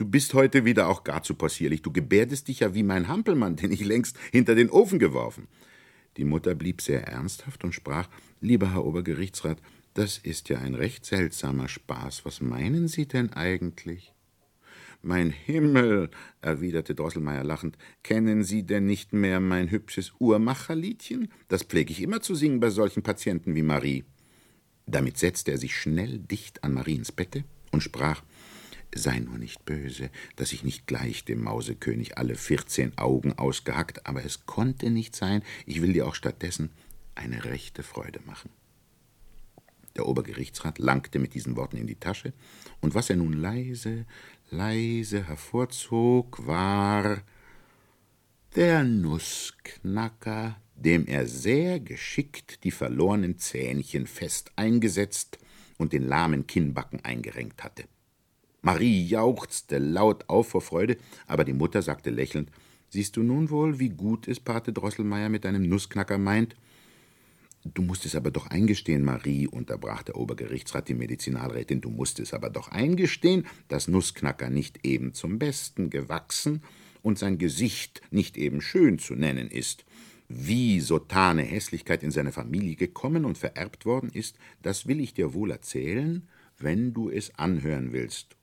du 0.00 0.06
bist 0.06 0.32
heute 0.32 0.64
wieder 0.64 0.88
auch 0.88 1.04
gar 1.04 1.22
zu 1.22 1.34
possierlich. 1.34 1.82
Du 1.82 1.92
gebärdest 1.92 2.48
dich 2.48 2.60
ja 2.60 2.74
wie 2.74 2.82
mein 2.82 3.06
Hampelmann, 3.06 3.56
den 3.56 3.70
ich 3.70 3.84
längst 3.84 4.18
hinter 4.32 4.54
den 4.54 4.70
Ofen 4.70 4.98
geworfen. 4.98 5.46
Die 6.16 6.24
Mutter 6.24 6.54
blieb 6.54 6.80
sehr 6.80 7.06
ernsthaft 7.06 7.64
und 7.64 7.74
sprach 7.74 8.08
Lieber 8.40 8.72
Herr 8.72 8.86
Obergerichtsrat, 8.86 9.60
das 9.92 10.16
ist 10.16 10.48
ja 10.48 10.58
ein 10.58 10.74
recht 10.74 11.04
seltsamer 11.04 11.68
Spaß. 11.68 12.24
Was 12.24 12.40
meinen 12.40 12.88
Sie 12.88 13.06
denn 13.06 13.34
eigentlich? 13.34 14.14
Mein 15.02 15.30
Himmel, 15.30 16.10
erwiderte 16.40 16.94
Drosselmeier 16.94 17.44
lachend, 17.44 17.76
kennen 18.02 18.42
Sie 18.42 18.62
denn 18.62 18.86
nicht 18.86 19.12
mehr 19.12 19.38
mein 19.40 19.70
hübsches 19.70 20.12
Uhrmacherliedchen? 20.18 21.30
Das 21.48 21.62
pflege 21.62 21.92
ich 21.92 22.00
immer 22.00 22.22
zu 22.22 22.34
singen 22.34 22.60
bei 22.60 22.70
solchen 22.70 23.02
Patienten 23.02 23.54
wie 23.54 23.62
Marie. 23.62 24.04
Damit 24.86 25.18
setzte 25.18 25.50
er 25.52 25.58
sich 25.58 25.76
schnell 25.76 26.18
dicht 26.18 26.64
an 26.64 26.72
Mariens 26.72 27.12
Bette 27.12 27.44
und 27.70 27.82
sprach 27.82 28.22
Sei 28.94 29.20
nur 29.20 29.38
nicht 29.38 29.64
böse, 29.64 30.10
dass 30.36 30.52
ich 30.52 30.64
nicht 30.64 30.86
gleich 30.86 31.24
dem 31.24 31.44
Mausekönig 31.44 32.18
alle 32.18 32.34
vierzehn 32.34 32.96
Augen 32.98 33.34
ausgehackt, 33.34 34.06
aber 34.06 34.24
es 34.24 34.46
konnte 34.46 34.90
nicht 34.90 35.14
sein, 35.14 35.42
ich 35.64 35.80
will 35.80 35.92
dir 35.92 36.08
auch 36.08 36.14
stattdessen 36.14 36.70
eine 37.14 37.44
rechte 37.44 37.82
Freude 37.82 38.20
machen. 38.26 38.50
Der 39.96 40.06
Obergerichtsrat 40.06 40.78
langte 40.78 41.18
mit 41.18 41.34
diesen 41.34 41.56
Worten 41.56 41.76
in 41.76 41.86
die 41.86 41.96
Tasche, 41.96 42.32
und 42.80 42.94
was 42.94 43.10
er 43.10 43.16
nun 43.16 43.32
leise, 43.32 44.06
leise 44.50 45.26
hervorzog, 45.26 46.46
war 46.46 47.22
der 48.56 48.82
Nussknacker, 48.82 50.60
dem 50.74 51.06
er 51.06 51.26
sehr 51.26 51.78
geschickt 51.78 52.64
die 52.64 52.70
verlorenen 52.70 53.38
Zähnchen 53.38 54.06
fest 54.06 54.50
eingesetzt 54.56 55.38
und 55.78 55.92
den 55.92 56.02
lahmen 56.02 56.46
Kinnbacken 56.46 57.04
eingerenkt 57.04 57.62
hatte. 57.62 57.84
Marie 58.62 59.06
jauchzte 59.06 59.78
laut 59.78 60.28
auf 60.28 60.48
vor 60.48 60.60
Freude, 60.60 60.96
aber 61.26 61.44
die 61.44 61.52
Mutter 61.54 61.82
sagte 61.82 62.10
lächelnd 62.10 62.50
Siehst 62.90 63.16
du 63.16 63.22
nun 63.22 63.50
wohl, 63.50 63.78
wie 63.78 63.90
gut 63.90 64.26
es 64.26 64.40
Pate 64.40 64.72
Drosselmeier 64.72 65.28
mit 65.28 65.44
deinem 65.44 65.62
Nussknacker 65.62 66.18
meint? 66.18 66.56
Du 67.62 67.82
musst 67.82 68.04
es 68.04 68.16
aber 68.16 68.30
doch 68.30 68.48
eingestehen, 68.48 69.04
Marie, 69.04 69.46
unterbrach 69.46 70.02
der 70.02 70.16
Obergerichtsrat 70.16 70.88
die 70.88 70.94
Medizinalrätin, 70.94 71.80
du 71.80 71.90
musst 71.90 72.18
es 72.18 72.34
aber 72.34 72.50
doch 72.50 72.68
eingestehen, 72.68 73.46
dass 73.68 73.86
Nussknacker 73.86 74.50
nicht 74.50 74.84
eben 74.84 75.14
zum 75.14 75.38
Besten 75.38 75.90
gewachsen 75.90 76.62
und 77.02 77.18
sein 77.18 77.38
Gesicht 77.38 78.00
nicht 78.10 78.36
eben 78.36 78.60
schön 78.60 78.98
zu 78.98 79.14
nennen 79.14 79.48
ist. 79.48 79.84
Wie 80.28 80.80
sotane 80.80 81.42
Hässlichkeit 81.42 82.02
in 82.02 82.10
seine 82.10 82.32
Familie 82.32 82.76
gekommen 82.76 83.24
und 83.24 83.36
vererbt 83.36 83.84
worden 83.84 84.10
ist, 84.12 84.36
das 84.62 84.86
will 84.86 85.00
ich 85.00 85.12
dir 85.12 85.34
wohl 85.34 85.50
erzählen, 85.50 86.28
wenn 86.58 86.94
du 86.94 87.10
es 87.10 87.34
anhören 87.36 87.92
willst. 87.92 88.36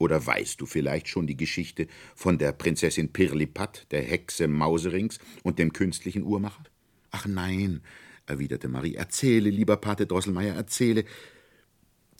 Oder 0.00 0.24
weißt 0.24 0.58
du 0.58 0.64
vielleicht 0.64 1.08
schon 1.08 1.26
die 1.26 1.36
Geschichte 1.36 1.86
von 2.16 2.38
der 2.38 2.52
Prinzessin 2.52 3.12
Pirlipat, 3.12 3.86
der 3.90 4.00
Hexe 4.00 4.48
Mauserings 4.48 5.18
und 5.42 5.58
dem 5.58 5.74
künstlichen 5.74 6.22
Uhrmacher? 6.22 6.64
Ach 7.10 7.26
nein, 7.26 7.82
erwiderte 8.24 8.68
Marie. 8.68 8.94
Erzähle, 8.94 9.50
lieber 9.50 9.76
Pate 9.76 10.06
Drosselmeier, 10.06 10.54
erzähle. 10.54 11.04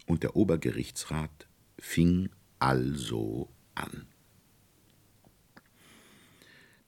Und 0.04 0.22
der 0.22 0.36
Obergerichtsrat 0.36 1.48
fing 1.78 2.28
also 2.58 3.48
an. 3.74 4.06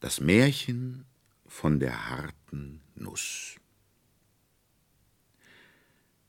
Das 0.01 0.21
Märchen 0.21 1.07
von 1.47 1.81
der 1.81 2.11
harten 2.11 2.83
Nuss. 2.97 3.57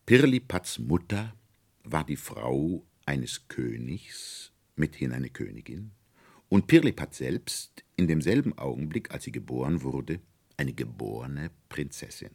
Pirlipats 0.06 0.80
Mutter 0.80 1.36
war 1.84 2.06
die 2.06 2.16
Frau 2.16 2.86
eines 3.06 3.50
Königs, 3.50 4.53
mithin 4.76 5.12
eine 5.12 5.30
Königin, 5.30 5.92
und 6.50 6.68
Pirlipat 6.68 7.16
selbst 7.16 7.84
in 7.96 8.08
demselben 8.08 8.58
Augenblick, 8.58 9.12
als 9.12 9.24
sie 9.24 9.32
geboren 9.32 9.82
wurde, 9.82 10.20
eine 10.58 10.74
geborene 10.74 11.50
Prinzessin. 11.70 12.30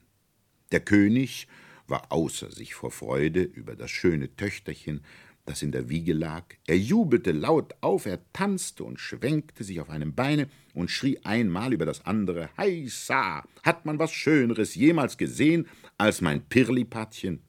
Der 0.73 0.81
König 0.81 1.47
war 1.87 2.13
außer 2.13 2.51
sich 2.51 2.75
vor 2.75 2.91
Freude 2.91 3.43
über 3.43 3.77
das 3.77 3.91
schöne 3.91 4.35
Töchterchen, 4.37 5.03
das 5.47 5.63
in 5.63 5.73
der 5.73 5.89
Wiege 5.89 6.13
lag. 6.13 6.45
Er 6.67 6.77
jubelte 6.77 7.33
laut 7.33 7.75
auf, 7.81 8.05
er 8.05 8.21
tanzte 8.33 8.85
und 8.85 9.01
schwenkte 9.01 9.65
sich 9.65 9.81
auf 9.81 9.89
einem 9.89 10.15
Beine 10.15 10.49
und 10.75 10.91
schrie 10.91 11.19
einmal 11.25 11.73
über 11.73 11.87
das 11.87 12.05
andere: 12.05 12.51
Heisa! 12.59 13.45
Hat 13.63 13.87
man 13.87 13.99
was 13.99 14.13
Schöneres 14.13 14.75
jemals 14.75 15.17
gesehen 15.17 15.67
als 15.97 16.21
mein 16.21 16.43
Pirlipatchen? 16.43 17.41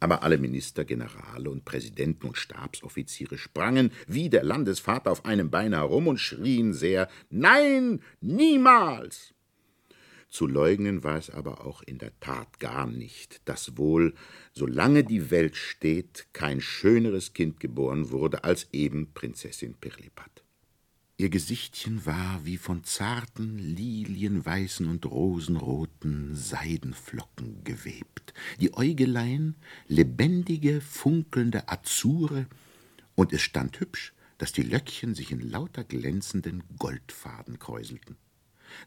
Aber 0.00 0.22
alle 0.22 0.38
Minister, 0.38 0.84
Generale 0.84 1.50
und 1.50 1.64
Präsidenten 1.64 2.26
und 2.28 2.36
Stabsoffiziere 2.36 3.38
sprangen 3.38 3.90
wie 4.06 4.28
der 4.28 4.44
Landesvater 4.44 5.10
auf 5.10 5.24
einem 5.24 5.50
Bein 5.50 5.72
herum 5.72 6.08
und 6.08 6.18
schrien 6.18 6.72
sehr: 6.72 7.08
Nein, 7.30 8.00
niemals! 8.20 9.34
Zu 10.28 10.48
leugnen 10.48 11.04
war 11.04 11.16
es 11.16 11.30
aber 11.30 11.64
auch 11.64 11.82
in 11.82 11.98
der 11.98 12.18
Tat 12.18 12.58
gar 12.58 12.88
nicht, 12.88 13.40
dass 13.48 13.78
wohl, 13.78 14.14
solange 14.52 15.04
die 15.04 15.30
Welt 15.30 15.54
steht, 15.54 16.26
kein 16.32 16.60
schöneres 16.60 17.34
Kind 17.34 17.60
geboren 17.60 18.10
wurde 18.10 18.42
als 18.42 18.66
eben 18.72 19.12
Prinzessin 19.14 19.74
Pirlipat. 19.74 20.43
Ihr 21.16 21.30
Gesichtchen 21.30 22.06
war 22.06 22.44
wie 22.44 22.56
von 22.56 22.82
zarten, 22.82 23.56
lilienweißen 23.56 24.88
und 24.88 25.06
rosenroten 25.06 26.34
Seidenflocken 26.34 27.62
gewebt, 27.62 28.34
die 28.60 28.74
Äugelein 28.74 29.54
lebendige, 29.86 30.80
funkelnde 30.80 31.68
Azure, 31.68 32.46
und 33.14 33.32
es 33.32 33.42
stand 33.42 33.78
hübsch, 33.78 34.12
dass 34.38 34.50
die 34.50 34.64
Löckchen 34.64 35.14
sich 35.14 35.30
in 35.30 35.38
lauter 35.38 35.84
glänzenden 35.84 36.64
Goldfaden 36.78 37.60
kräuselten. 37.60 38.16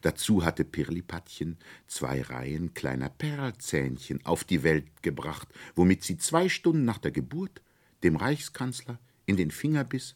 Dazu 0.02 0.44
hatte 0.44 0.66
Pirlipatchen 0.66 1.56
zwei 1.86 2.20
Reihen 2.20 2.74
kleiner 2.74 3.08
Perlzähnchen 3.08 4.26
auf 4.26 4.44
die 4.44 4.62
Welt 4.62 5.02
gebracht, 5.02 5.48
womit 5.74 6.04
sie 6.04 6.18
zwei 6.18 6.50
Stunden 6.50 6.84
nach 6.84 6.98
der 6.98 7.10
Geburt 7.10 7.62
dem 8.02 8.16
Reichskanzler 8.16 8.98
in 9.24 9.38
den 9.38 9.50
Finger 9.50 9.84
biss, 9.84 10.14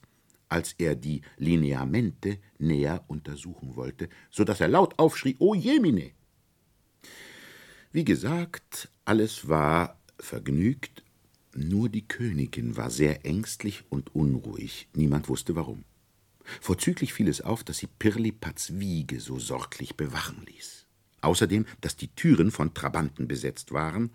als 0.53 0.75
er 0.77 0.95
die 0.95 1.23
Lineamente 1.39 2.39
näher 2.59 3.05
untersuchen 3.09 3.75
wollte, 3.75 4.11
so 4.31 4.45
dass 4.45 4.61
er 4.61 4.69
laut 4.69 4.99
aufschrie: 4.99 5.37
O 5.39 5.55
Jemine! 5.55 6.13
Wie 7.91 8.05
gesagt, 8.05 8.91
alles 9.07 9.49
war 9.49 9.99
vergnügt, 10.21 11.03
nur 11.55 11.89
die 11.89 12.07
Königin 12.07 12.77
war 12.77 12.91
sehr 12.91 13.25
ängstlich 13.25 13.85
und 13.89 14.15
unruhig, 14.15 14.89
niemand 14.95 15.29
wusste 15.31 15.57
warum. 15.57 15.85
Vorzüglich 16.61 17.15
fiel 17.15 17.29
es 17.29 17.41
auf, 17.41 17.65
dass 17.65 17.79
sie 17.79 17.87
Pirlipats 17.87 18.79
Wiege 18.79 19.21
so 19.21 19.39
sorglich 19.39 19.97
bewachen 19.97 20.45
ließ. 20.47 20.87
Außerdem, 21.23 21.67
dass 21.81 21.97
die 21.97 22.09
Türen 22.09 22.51
von 22.51 22.75
Trabanten 22.75 23.27
besetzt 23.27 23.73
waren, 23.73 24.11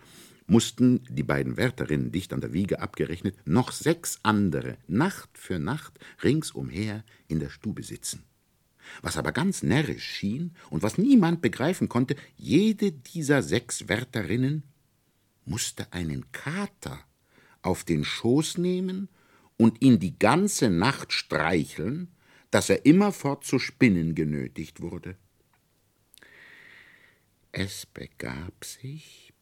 mussten 0.48 1.04
die 1.10 1.24
beiden 1.24 1.58
Wärterinnen 1.58 2.12
dicht 2.12 2.34
an 2.34 2.42
der 2.42 2.54
Wiege 2.54 2.80
abgerechnet 2.80 3.36
noch 3.46 3.72
sechs 3.72 4.20
andere 4.24 4.78
Nacht 4.88 5.30
für 5.38 5.60
Nacht 5.60 6.00
ringsumher 6.24 7.04
in 7.28 7.40
der 7.40 7.50
Stube 7.50 7.84
sitzen. 7.84 8.24
Was 9.02 9.18
aber 9.18 9.34
ganz 9.34 9.64
närrisch 9.64 10.06
schien 10.06 10.56
und 10.70 10.82
was 10.82 10.98
niemand 10.98 11.42
begreifen 11.42 11.90
konnte, 11.90 12.16
jede 12.38 12.94
dieser 12.94 13.44
sechs 13.44 13.90
Wärterinnen 13.90 14.64
musste 15.46 15.92
einen 15.92 16.32
Kater 16.32 17.00
auf 17.62 17.84
den 17.84 18.06
Schoß 18.06 18.58
nehmen 18.58 19.10
und 19.58 19.82
ihn 19.82 20.00
die 20.00 20.18
ganze 20.18 20.70
Nacht 20.70 21.12
streicheln, 21.12 22.10
dass 22.52 22.70
er 22.70 22.86
immerfort 22.86 23.44
zu 23.44 23.60
spinnen 23.60 24.16
genötigt 24.16 24.82
wurde. 24.82 25.18
Es 27.52 27.86
begab 27.86 28.64
sich, 28.64 29.34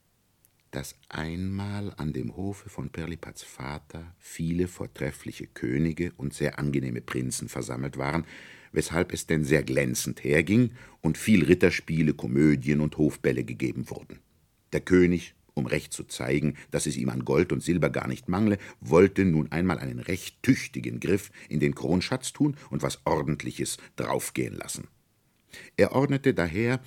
dass 0.70 0.94
einmal 1.08 1.92
an 1.96 2.12
dem 2.12 2.36
Hofe 2.36 2.68
von 2.68 2.90
Pirlipats 2.90 3.42
Vater 3.42 4.14
viele 4.18 4.68
vortreffliche 4.68 5.46
Könige 5.46 6.12
und 6.16 6.34
sehr 6.34 6.58
angenehme 6.58 7.00
Prinzen 7.00 7.48
versammelt 7.48 7.96
waren, 7.96 8.24
weshalb 8.72 9.12
es 9.12 9.26
denn 9.26 9.44
sehr 9.44 9.62
glänzend 9.62 10.22
herging 10.24 10.72
und 11.00 11.18
viel 11.18 11.44
Ritterspiele, 11.44 12.14
Komödien 12.14 12.80
und 12.80 12.98
Hofbälle 12.98 13.44
gegeben 13.44 13.88
wurden. 13.90 14.20
Der 14.72 14.80
König 14.80 15.34
um 15.56 15.66
recht 15.66 15.92
zu 15.92 16.04
zeigen, 16.04 16.54
dass 16.70 16.86
es 16.86 16.96
ihm 16.96 17.08
an 17.08 17.24
Gold 17.24 17.50
und 17.50 17.62
Silber 17.62 17.90
gar 17.90 18.06
nicht 18.06 18.28
mangle, 18.28 18.58
wollte 18.80 19.24
nun 19.24 19.50
einmal 19.50 19.78
einen 19.78 19.98
recht 19.98 20.42
tüchtigen 20.42 21.00
Griff 21.00 21.30
in 21.48 21.60
den 21.60 21.74
Kronschatz 21.74 22.32
tun 22.32 22.56
und 22.70 22.82
was 22.82 23.00
Ordentliches 23.06 23.78
draufgehen 23.96 24.54
lassen. 24.54 24.88
Er 25.78 25.92
ordnete 25.92 26.34
daher, 26.34 26.80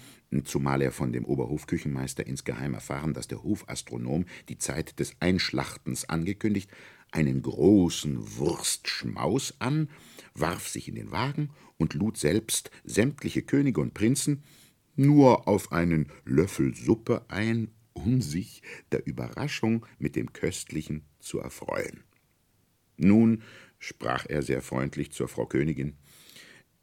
zumal 0.44 0.82
er 0.82 0.92
von 0.92 1.12
dem 1.12 1.26
Oberhofküchenmeister 1.26 2.26
insgeheim 2.26 2.74
erfahren, 2.74 3.14
dass 3.14 3.28
der 3.28 3.44
Hofastronom 3.44 4.26
die 4.48 4.58
Zeit 4.58 5.00
des 5.00 5.14
Einschlachtens 5.20 6.08
angekündigt, 6.08 6.70
einen 7.12 7.42
großen 7.42 8.38
Wurstschmaus 8.38 9.56
an, 9.60 9.90
warf 10.36 10.68
sich 10.68 10.88
in 10.88 10.96
den 10.96 11.12
Wagen 11.12 11.50
und 11.78 11.96
lud 11.96 12.18
selbst 12.18 12.70
sämtliche 12.84 13.42
Könige 13.42 13.82
und 13.82 13.96
Prinzen 13.96 14.44
nur 14.96 15.48
auf 15.48 15.72
einen 15.72 16.12
Löffel 16.26 16.76
Suppe 16.76 17.26
ein 17.30 17.72
um 17.94 18.22
sich 18.22 18.62
der 18.92 19.06
Überraschung 19.06 19.86
mit 19.98 20.16
dem 20.16 20.34
Köstlichen 20.34 21.04
zu 21.20 21.40
erfreuen. 21.40 22.04
Nun, 22.98 23.44
sprach 23.78 24.26
er 24.28 24.42
sehr 24.42 24.62
freundlich 24.62 25.12
zur 25.12 25.28
Frau 25.28 25.46
Königin, 25.46 25.98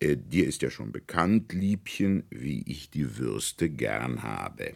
äh, 0.01 0.17
dir 0.17 0.47
ist 0.47 0.63
ja 0.63 0.71
schon 0.71 0.93
bekannt, 0.93 1.53
Liebchen, 1.53 2.25
wie 2.31 2.63
ich 2.63 2.91
die 2.91 3.19
Würste 3.19 3.71
gern 3.71 4.23
habe. 4.23 4.75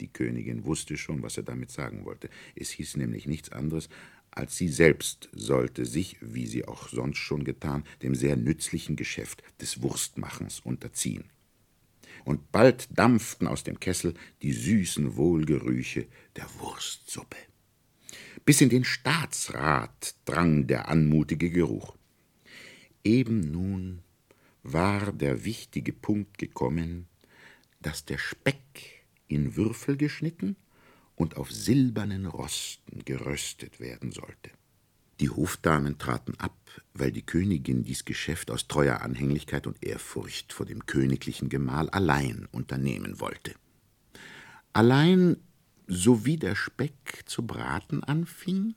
Die 0.00 0.12
Königin 0.12 0.64
wusste 0.64 0.96
schon, 0.96 1.22
was 1.22 1.36
er 1.36 1.44
damit 1.44 1.70
sagen 1.70 2.04
wollte. 2.04 2.28
Es 2.56 2.70
hieß 2.70 2.96
nämlich 2.96 3.26
nichts 3.26 3.50
anderes, 3.52 3.88
als 4.30 4.56
sie 4.56 4.68
selbst 4.68 5.28
sollte 5.32 5.84
sich, 5.84 6.16
wie 6.20 6.46
sie 6.46 6.66
auch 6.66 6.88
sonst 6.88 7.18
schon 7.18 7.44
getan, 7.44 7.84
dem 8.02 8.14
sehr 8.14 8.36
nützlichen 8.36 8.96
Geschäft 8.96 9.42
des 9.60 9.82
Wurstmachens 9.82 10.60
unterziehen 10.60 11.24
und 12.24 12.52
bald 12.52 12.88
dampften 12.96 13.46
aus 13.46 13.64
dem 13.64 13.80
Kessel 13.80 14.14
die 14.42 14.52
süßen 14.52 15.16
Wohlgerüche 15.16 16.06
der 16.36 16.46
Wurstsuppe. 16.58 17.36
Bis 18.44 18.60
in 18.60 18.68
den 18.68 18.84
Staatsrat 18.84 20.14
drang 20.24 20.66
der 20.66 20.88
anmutige 20.88 21.50
Geruch. 21.50 21.96
Eben 23.04 23.40
nun 23.40 24.02
war 24.62 25.12
der 25.12 25.44
wichtige 25.44 25.92
Punkt 25.92 26.38
gekommen, 26.38 27.08
dass 27.80 28.04
der 28.04 28.18
Speck 28.18 29.04
in 29.28 29.56
Würfel 29.56 29.96
geschnitten 29.96 30.56
und 31.16 31.36
auf 31.36 31.50
silbernen 31.50 32.26
Rosten 32.26 33.04
geröstet 33.04 33.80
werden 33.80 34.12
sollte. 34.12 34.50
Die 35.20 35.30
Hofdamen 35.30 35.98
traten 35.98 36.34
ab, 36.38 36.56
weil 36.94 37.12
die 37.12 37.22
Königin 37.22 37.84
dies 37.84 38.04
Geschäft 38.04 38.50
aus 38.50 38.66
treuer 38.66 39.02
Anhänglichkeit 39.02 39.66
und 39.66 39.82
Ehrfurcht 39.84 40.52
vor 40.52 40.66
dem 40.66 40.86
königlichen 40.86 41.48
Gemahl 41.48 41.88
allein 41.90 42.48
unternehmen 42.50 43.20
wollte. 43.20 43.54
Allein, 44.72 45.36
so 45.86 46.24
wie 46.24 46.38
der 46.38 46.56
Speck 46.56 47.22
zu 47.26 47.46
braten 47.46 48.02
anfing, 48.02 48.74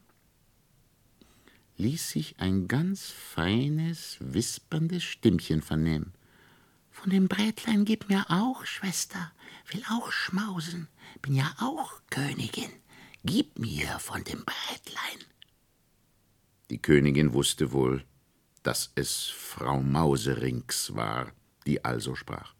ließ 1.77 2.09
sich 2.09 2.39
ein 2.39 2.67
ganz 2.67 3.09
feines, 3.09 4.17
wisperndes 4.19 5.03
Stimmchen 5.03 5.61
vernehmen. 5.61 6.13
Von 6.91 7.09
dem 7.09 7.27
Brätlein 7.27 7.85
gib 7.85 8.09
mir 8.09 8.25
auch, 8.29 8.65
Schwester, 8.65 9.31
will 9.71 9.83
auch 9.89 10.11
schmausen, 10.11 10.87
bin 11.21 11.35
ja 11.35 11.53
auch 11.59 12.01
Königin, 12.09 12.71
gib 13.23 13.59
mir 13.59 13.99
von 13.99 14.23
dem 14.23 14.43
Brätlein. 14.45 15.25
Die 16.69 16.81
Königin 16.81 17.33
wusste 17.33 17.71
wohl, 17.73 18.05
dass 18.63 18.91
es 18.95 19.25
Frau 19.25 19.81
Mauserings 19.81 20.95
war, 20.95 21.31
die 21.67 21.83
also 21.83 22.15
sprach. 22.15 22.55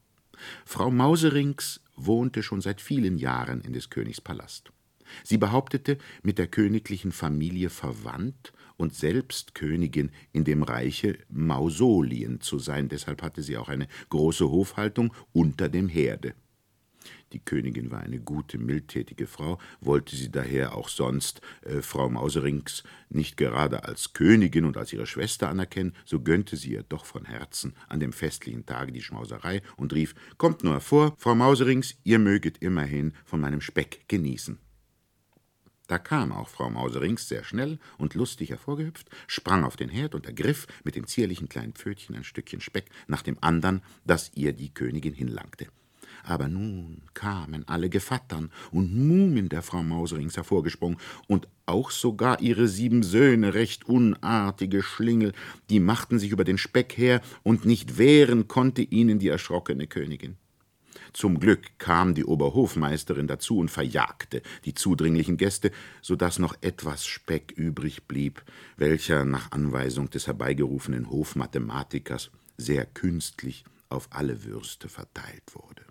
Frau 0.66 0.92
Mauserings 0.92 1.82
wohnte 1.96 2.44
schon 2.44 2.62
seit 2.62 2.82
vielen 2.82 3.18
Jahren 3.18 3.62
in 3.62 3.74
des 3.74 3.90
Königs 3.90 4.22
Palast. 4.22 4.72
Sie 5.24 5.38
behauptete, 5.38 5.98
mit 6.24 6.38
der 6.38 6.48
königlichen 6.48 7.12
Familie 7.12 7.70
verwandt 7.70 8.54
und 8.78 8.94
selbst 8.94 9.56
Königin 9.56 10.12
in 10.32 10.44
dem 10.44 10.64
Reiche 10.64 11.18
Mausolien 11.30 12.42
zu 12.42 12.60
sein, 12.60 12.90
deshalb 12.90 13.22
hatte 13.22 13.42
sie 13.42 13.58
auch 13.58 13.70
eine 13.70 13.88
große 14.10 14.50
Hofhaltung 14.50 15.14
unter 15.34 15.70
dem 15.70 15.88
Herde. 15.88 16.34
Die 17.34 17.40
Königin 17.40 17.92
war 17.92 18.00
eine 18.00 18.20
gute, 18.20 18.58
mildtätige 18.58 19.28
Frau, 19.28 19.60
wollte 19.82 20.16
sie 20.16 20.32
daher 20.32 20.76
auch 20.76 20.90
sonst 20.90 21.42
äh, 21.62 21.82
Frau 21.82 22.10
Mauserings 22.10 22.84
nicht 23.10 23.38
gerade 23.38 23.84
als 23.84 24.14
Königin 24.14 24.66
und 24.66 24.78
als 24.78 24.94
ihre 24.94 25.06
Schwester 25.06 25.50
anerkennen, 25.50 25.94
so 26.06 26.22
gönnte 26.22 26.56
sie 26.56 26.74
ihr 26.74 26.84
doch 26.84 27.06
von 27.06 27.26
Herzen 27.26 27.76
an 27.90 28.00
dem 28.00 28.14
festlichen 28.14 28.66
Tage 28.66 28.92
die 28.92 29.02
Schmauserei 29.02 29.62
und 29.76 29.94
rief: 29.94 30.16
Kommt 30.38 30.64
nur 30.64 30.74
hervor, 30.74 31.14
Frau 31.18 31.36
Mauserings, 31.36 31.96
ihr 32.04 32.20
möget 32.20 32.60
immerhin 32.60 33.14
von 33.26 33.42
meinem 33.42 33.62
Speck 33.62 34.06
genießen. 34.08 34.60
Da 35.88 36.00
kam 36.00 36.32
auch 36.32 36.50
Frau 36.50 36.70
Mauserings 36.70 37.28
sehr 37.28 37.44
schnell 37.44 37.80
und 37.98 38.16
lustig 38.16 38.50
hervorgehüpft, 38.50 39.10
sprang 39.28 39.64
auf 39.64 39.76
den 39.76 39.90
Herd 39.90 40.16
und 40.16 40.26
ergriff 40.26 40.68
mit 40.84 40.96
dem 40.96 41.06
zierlichen 41.06 41.48
kleinen 41.50 41.74
Pfötchen 41.74 42.16
ein 42.16 42.24
Stückchen 42.24 42.62
Speck 42.62 42.90
nach 43.08 43.22
dem 43.22 43.38
andern, 43.42 43.82
das 44.06 44.32
ihr 44.36 44.54
die 44.54 44.74
Königin 44.74 45.14
hinlangte. 45.14 45.68
Aber 46.24 46.48
nun 46.48 47.04
kamen 47.14 47.68
alle 47.68 47.90
Gevattern 47.90 48.52
und 48.72 48.96
Mumen 48.96 49.48
der 49.48 49.62
Frau 49.62 49.84
Mauserings 49.84 50.36
hervorgesprungen, 50.38 50.98
und 51.28 51.48
auch 51.68 51.92
sogar 51.92 52.42
ihre 52.42 52.68
sieben 52.68 53.04
Söhne, 53.04 53.54
recht 53.54 53.86
unartige 53.86 54.82
Schlingel, 54.82 55.34
die 55.70 55.80
machten 55.80 56.18
sich 56.18 56.32
über 56.32 56.44
den 56.44 56.58
Speck 56.58 56.98
her, 56.98 57.22
und 57.44 57.66
nicht 57.66 58.00
wehren 58.00 58.48
konnte 58.48 58.82
ihnen 58.82 59.20
die 59.20 59.28
erschrockene 59.28 59.86
Königin. 59.86 60.38
Zum 61.14 61.40
Glück 61.40 61.78
kam 61.80 62.14
die 62.16 62.26
Oberhofmeisterin 62.26 63.28
dazu 63.28 63.58
und 63.58 63.72
verjagte 63.72 64.42
die 64.66 64.74
zudringlichen 64.74 65.38
Gäste, 65.38 65.72
so 66.02 66.16
dass 66.16 66.40
noch 66.40 66.56
etwas 66.62 67.06
Speck 67.06 67.52
übrig 67.52 68.08
blieb, 68.08 68.44
welcher 68.78 69.26
nach 69.26 69.52
Anweisung 69.52 70.10
des 70.10 70.28
herbeigerufenen 70.28 71.10
Hofmathematikers 71.10 72.32
sehr 72.58 72.86
künstlich 72.86 73.66
auf 73.90 74.08
alle 74.12 74.44
Würste 74.44 74.90
verteilt 74.90 75.44
wurde. 75.54 75.84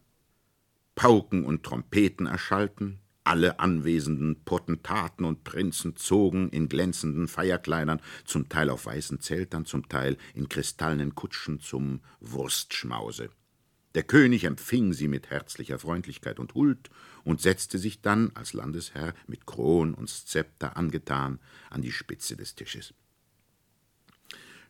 Pauken 0.94 1.44
und 1.44 1.64
Trompeten 1.64 2.26
erschallten, 2.26 3.00
alle 3.24 3.58
anwesenden 3.58 4.44
Potentaten 4.44 5.24
und 5.24 5.44
Prinzen 5.44 5.96
zogen 5.96 6.50
in 6.50 6.68
glänzenden 6.68 7.26
Feierkleidern, 7.26 8.00
zum 8.24 8.48
Teil 8.48 8.68
auf 8.68 8.86
weißen 8.86 9.20
Zeltern, 9.20 9.64
zum 9.64 9.88
Teil 9.88 10.18
in 10.34 10.48
kristallenen 10.48 11.14
Kutschen 11.14 11.58
zum 11.60 12.00
Wurstschmause. 12.20 13.30
Der 13.94 14.02
König 14.02 14.44
empfing 14.44 14.92
sie 14.92 15.06
mit 15.06 15.30
herzlicher 15.30 15.78
Freundlichkeit 15.78 16.40
und 16.40 16.54
Huld 16.54 16.90
und 17.22 17.40
setzte 17.40 17.78
sich 17.78 18.02
dann 18.02 18.32
als 18.34 18.52
Landesherr 18.52 19.14
mit 19.28 19.46
Kron 19.46 19.94
und 19.94 20.10
Szepter 20.10 20.76
angetan 20.76 21.38
an 21.70 21.80
die 21.80 21.92
Spitze 21.92 22.36
des 22.36 22.56
Tisches. 22.56 22.92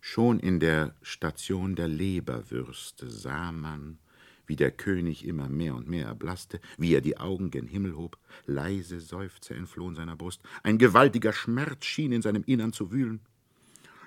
Schon 0.03 0.39
in 0.39 0.61
der 0.61 0.95
Station 1.01 1.75
der 1.75 1.89
Leberwürste 1.89 3.09
sah 3.09 3.51
man, 3.51 3.99
wie 4.47 4.57
der 4.57 4.71
König 4.71 5.25
immer 5.25 5.49
mehr 5.49 5.75
und 5.75 5.89
mehr 5.89 6.09
erblaßte, 6.09 6.61
wie 6.77 6.93
er 6.93 7.01
die 7.01 7.17
Augen 7.17 7.51
gen 7.51 7.67
Himmel 7.67 7.97
hob, 7.97 8.19
leise 8.45 9.01
Seufzer 9.01 9.55
entflohen 9.55 9.95
seiner 9.95 10.17
Brust, 10.17 10.43
ein 10.63 10.77
gewaltiger 10.77 11.33
Schmerz 11.33 11.87
schien 11.87 12.13
in 12.13 12.21
seinem 12.21 12.45
Innern 12.45 12.75
zu 12.75 12.93
wühlen. 12.93 13.21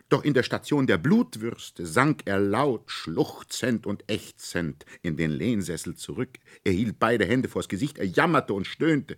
Doch 0.09 0.23
in 0.23 0.33
der 0.33 0.43
Station 0.43 0.87
der 0.87 0.97
Blutwürste 0.97 1.85
sank 1.85 2.21
er 2.25 2.39
laut, 2.39 2.89
schluchzend 2.89 3.85
und 3.85 4.09
ächzend 4.09 4.85
in 5.01 5.17
den 5.17 5.31
Lehnsessel 5.31 5.95
zurück. 5.95 6.37
Er 6.63 6.71
hielt 6.71 6.97
beide 6.97 7.25
Hände 7.25 7.49
vors 7.49 7.67
Gesicht, 7.67 7.97
er 7.97 8.05
jammerte 8.05 8.53
und 8.53 8.65
stöhnte. 8.65 9.17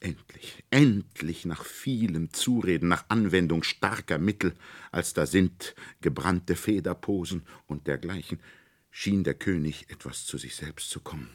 Endlich, 0.00 0.64
endlich 0.70 1.44
nach 1.44 1.64
vielem 1.64 2.32
Zureden, 2.32 2.88
nach 2.88 3.04
Anwendung 3.08 3.62
starker 3.62 4.18
Mittel, 4.18 4.54
als 4.92 5.14
da 5.14 5.26
sind 5.26 5.74
gebrannte 6.00 6.54
Federposen 6.54 7.42
und 7.66 7.86
dergleichen, 7.86 8.40
schien 8.90 9.24
der 9.24 9.34
König 9.34 9.90
etwas 9.90 10.24
zu 10.24 10.38
sich 10.38 10.54
selbst 10.54 10.90
zu 10.90 11.00
kommen. 11.00 11.28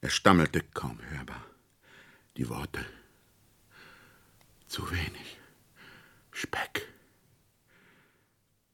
Er 0.00 0.10
stammelte 0.10 0.62
kaum 0.74 0.98
hörbar 1.10 1.44
die 2.36 2.48
Worte 2.48 2.84
zu 4.66 4.90
wenig. 4.90 5.41
Speck. 6.32 6.88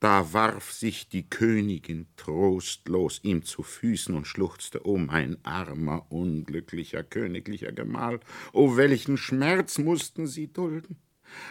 Da 0.01 0.33
warf 0.33 0.73
sich 0.73 1.09
die 1.09 1.29
Königin 1.29 2.07
trostlos 2.17 3.19
ihm 3.25 3.43
zu 3.43 3.65
Füßen 3.65 4.15
und 4.15 4.27
schluchzte, 4.29 4.87
O 4.87 4.97
mein 4.97 5.45
armer, 5.45 6.07
unglücklicher, 6.11 7.03
königlicher 7.03 7.73
Gemahl, 7.73 8.21
o 8.53 8.77
welchen 8.77 9.17
Schmerz 9.17 9.79
mussten 9.79 10.29
Sie 10.29 10.53
dulden. 10.53 10.99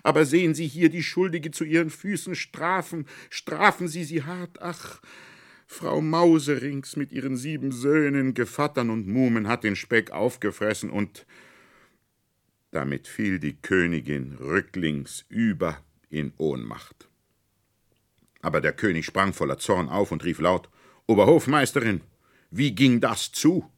Aber 0.01 0.25
sehen 0.25 0.55
Sie 0.55 0.67
hier 0.67 0.89
die 0.89 1.03
Schuldige 1.03 1.51
zu 1.51 1.65
Ihren 1.65 1.89
Füßen 1.89 2.35
strafen, 2.35 3.05
strafen 3.29 3.89
Sie 3.89 4.05
sie 4.05 4.23
hart, 4.23 4.61
ach, 4.61 5.01
Frau 5.69 5.99
Mauserings 5.99 6.95
mit 6.95 7.11
ihren 7.11 7.35
sieben 7.35 7.73
Söhnen, 7.73 8.33
Gevattern 8.33 8.89
und 8.89 9.05
Mumen 9.05 9.49
hat 9.49 9.65
den 9.65 9.75
Speck 9.75 10.11
aufgefressen 10.11 10.89
und 10.89 11.27
damit 12.71 13.07
fiel 13.07 13.39
die 13.39 13.61
Königin 13.61 14.37
rücklings 14.39 15.25
über 15.27 15.83
in 16.09 16.33
Ohnmacht. 16.37 17.07
Aber 18.41 18.61
der 18.61 18.73
König 18.73 19.05
sprang 19.05 19.33
voller 19.33 19.57
Zorn 19.57 19.89
auf 19.89 20.11
und 20.11 20.23
rief 20.23 20.39
laut 20.39 20.69
Oberhofmeisterin, 21.07 22.01
wie 22.51 22.73
ging 22.73 23.01
das 23.01 23.31
zu? 23.31 23.69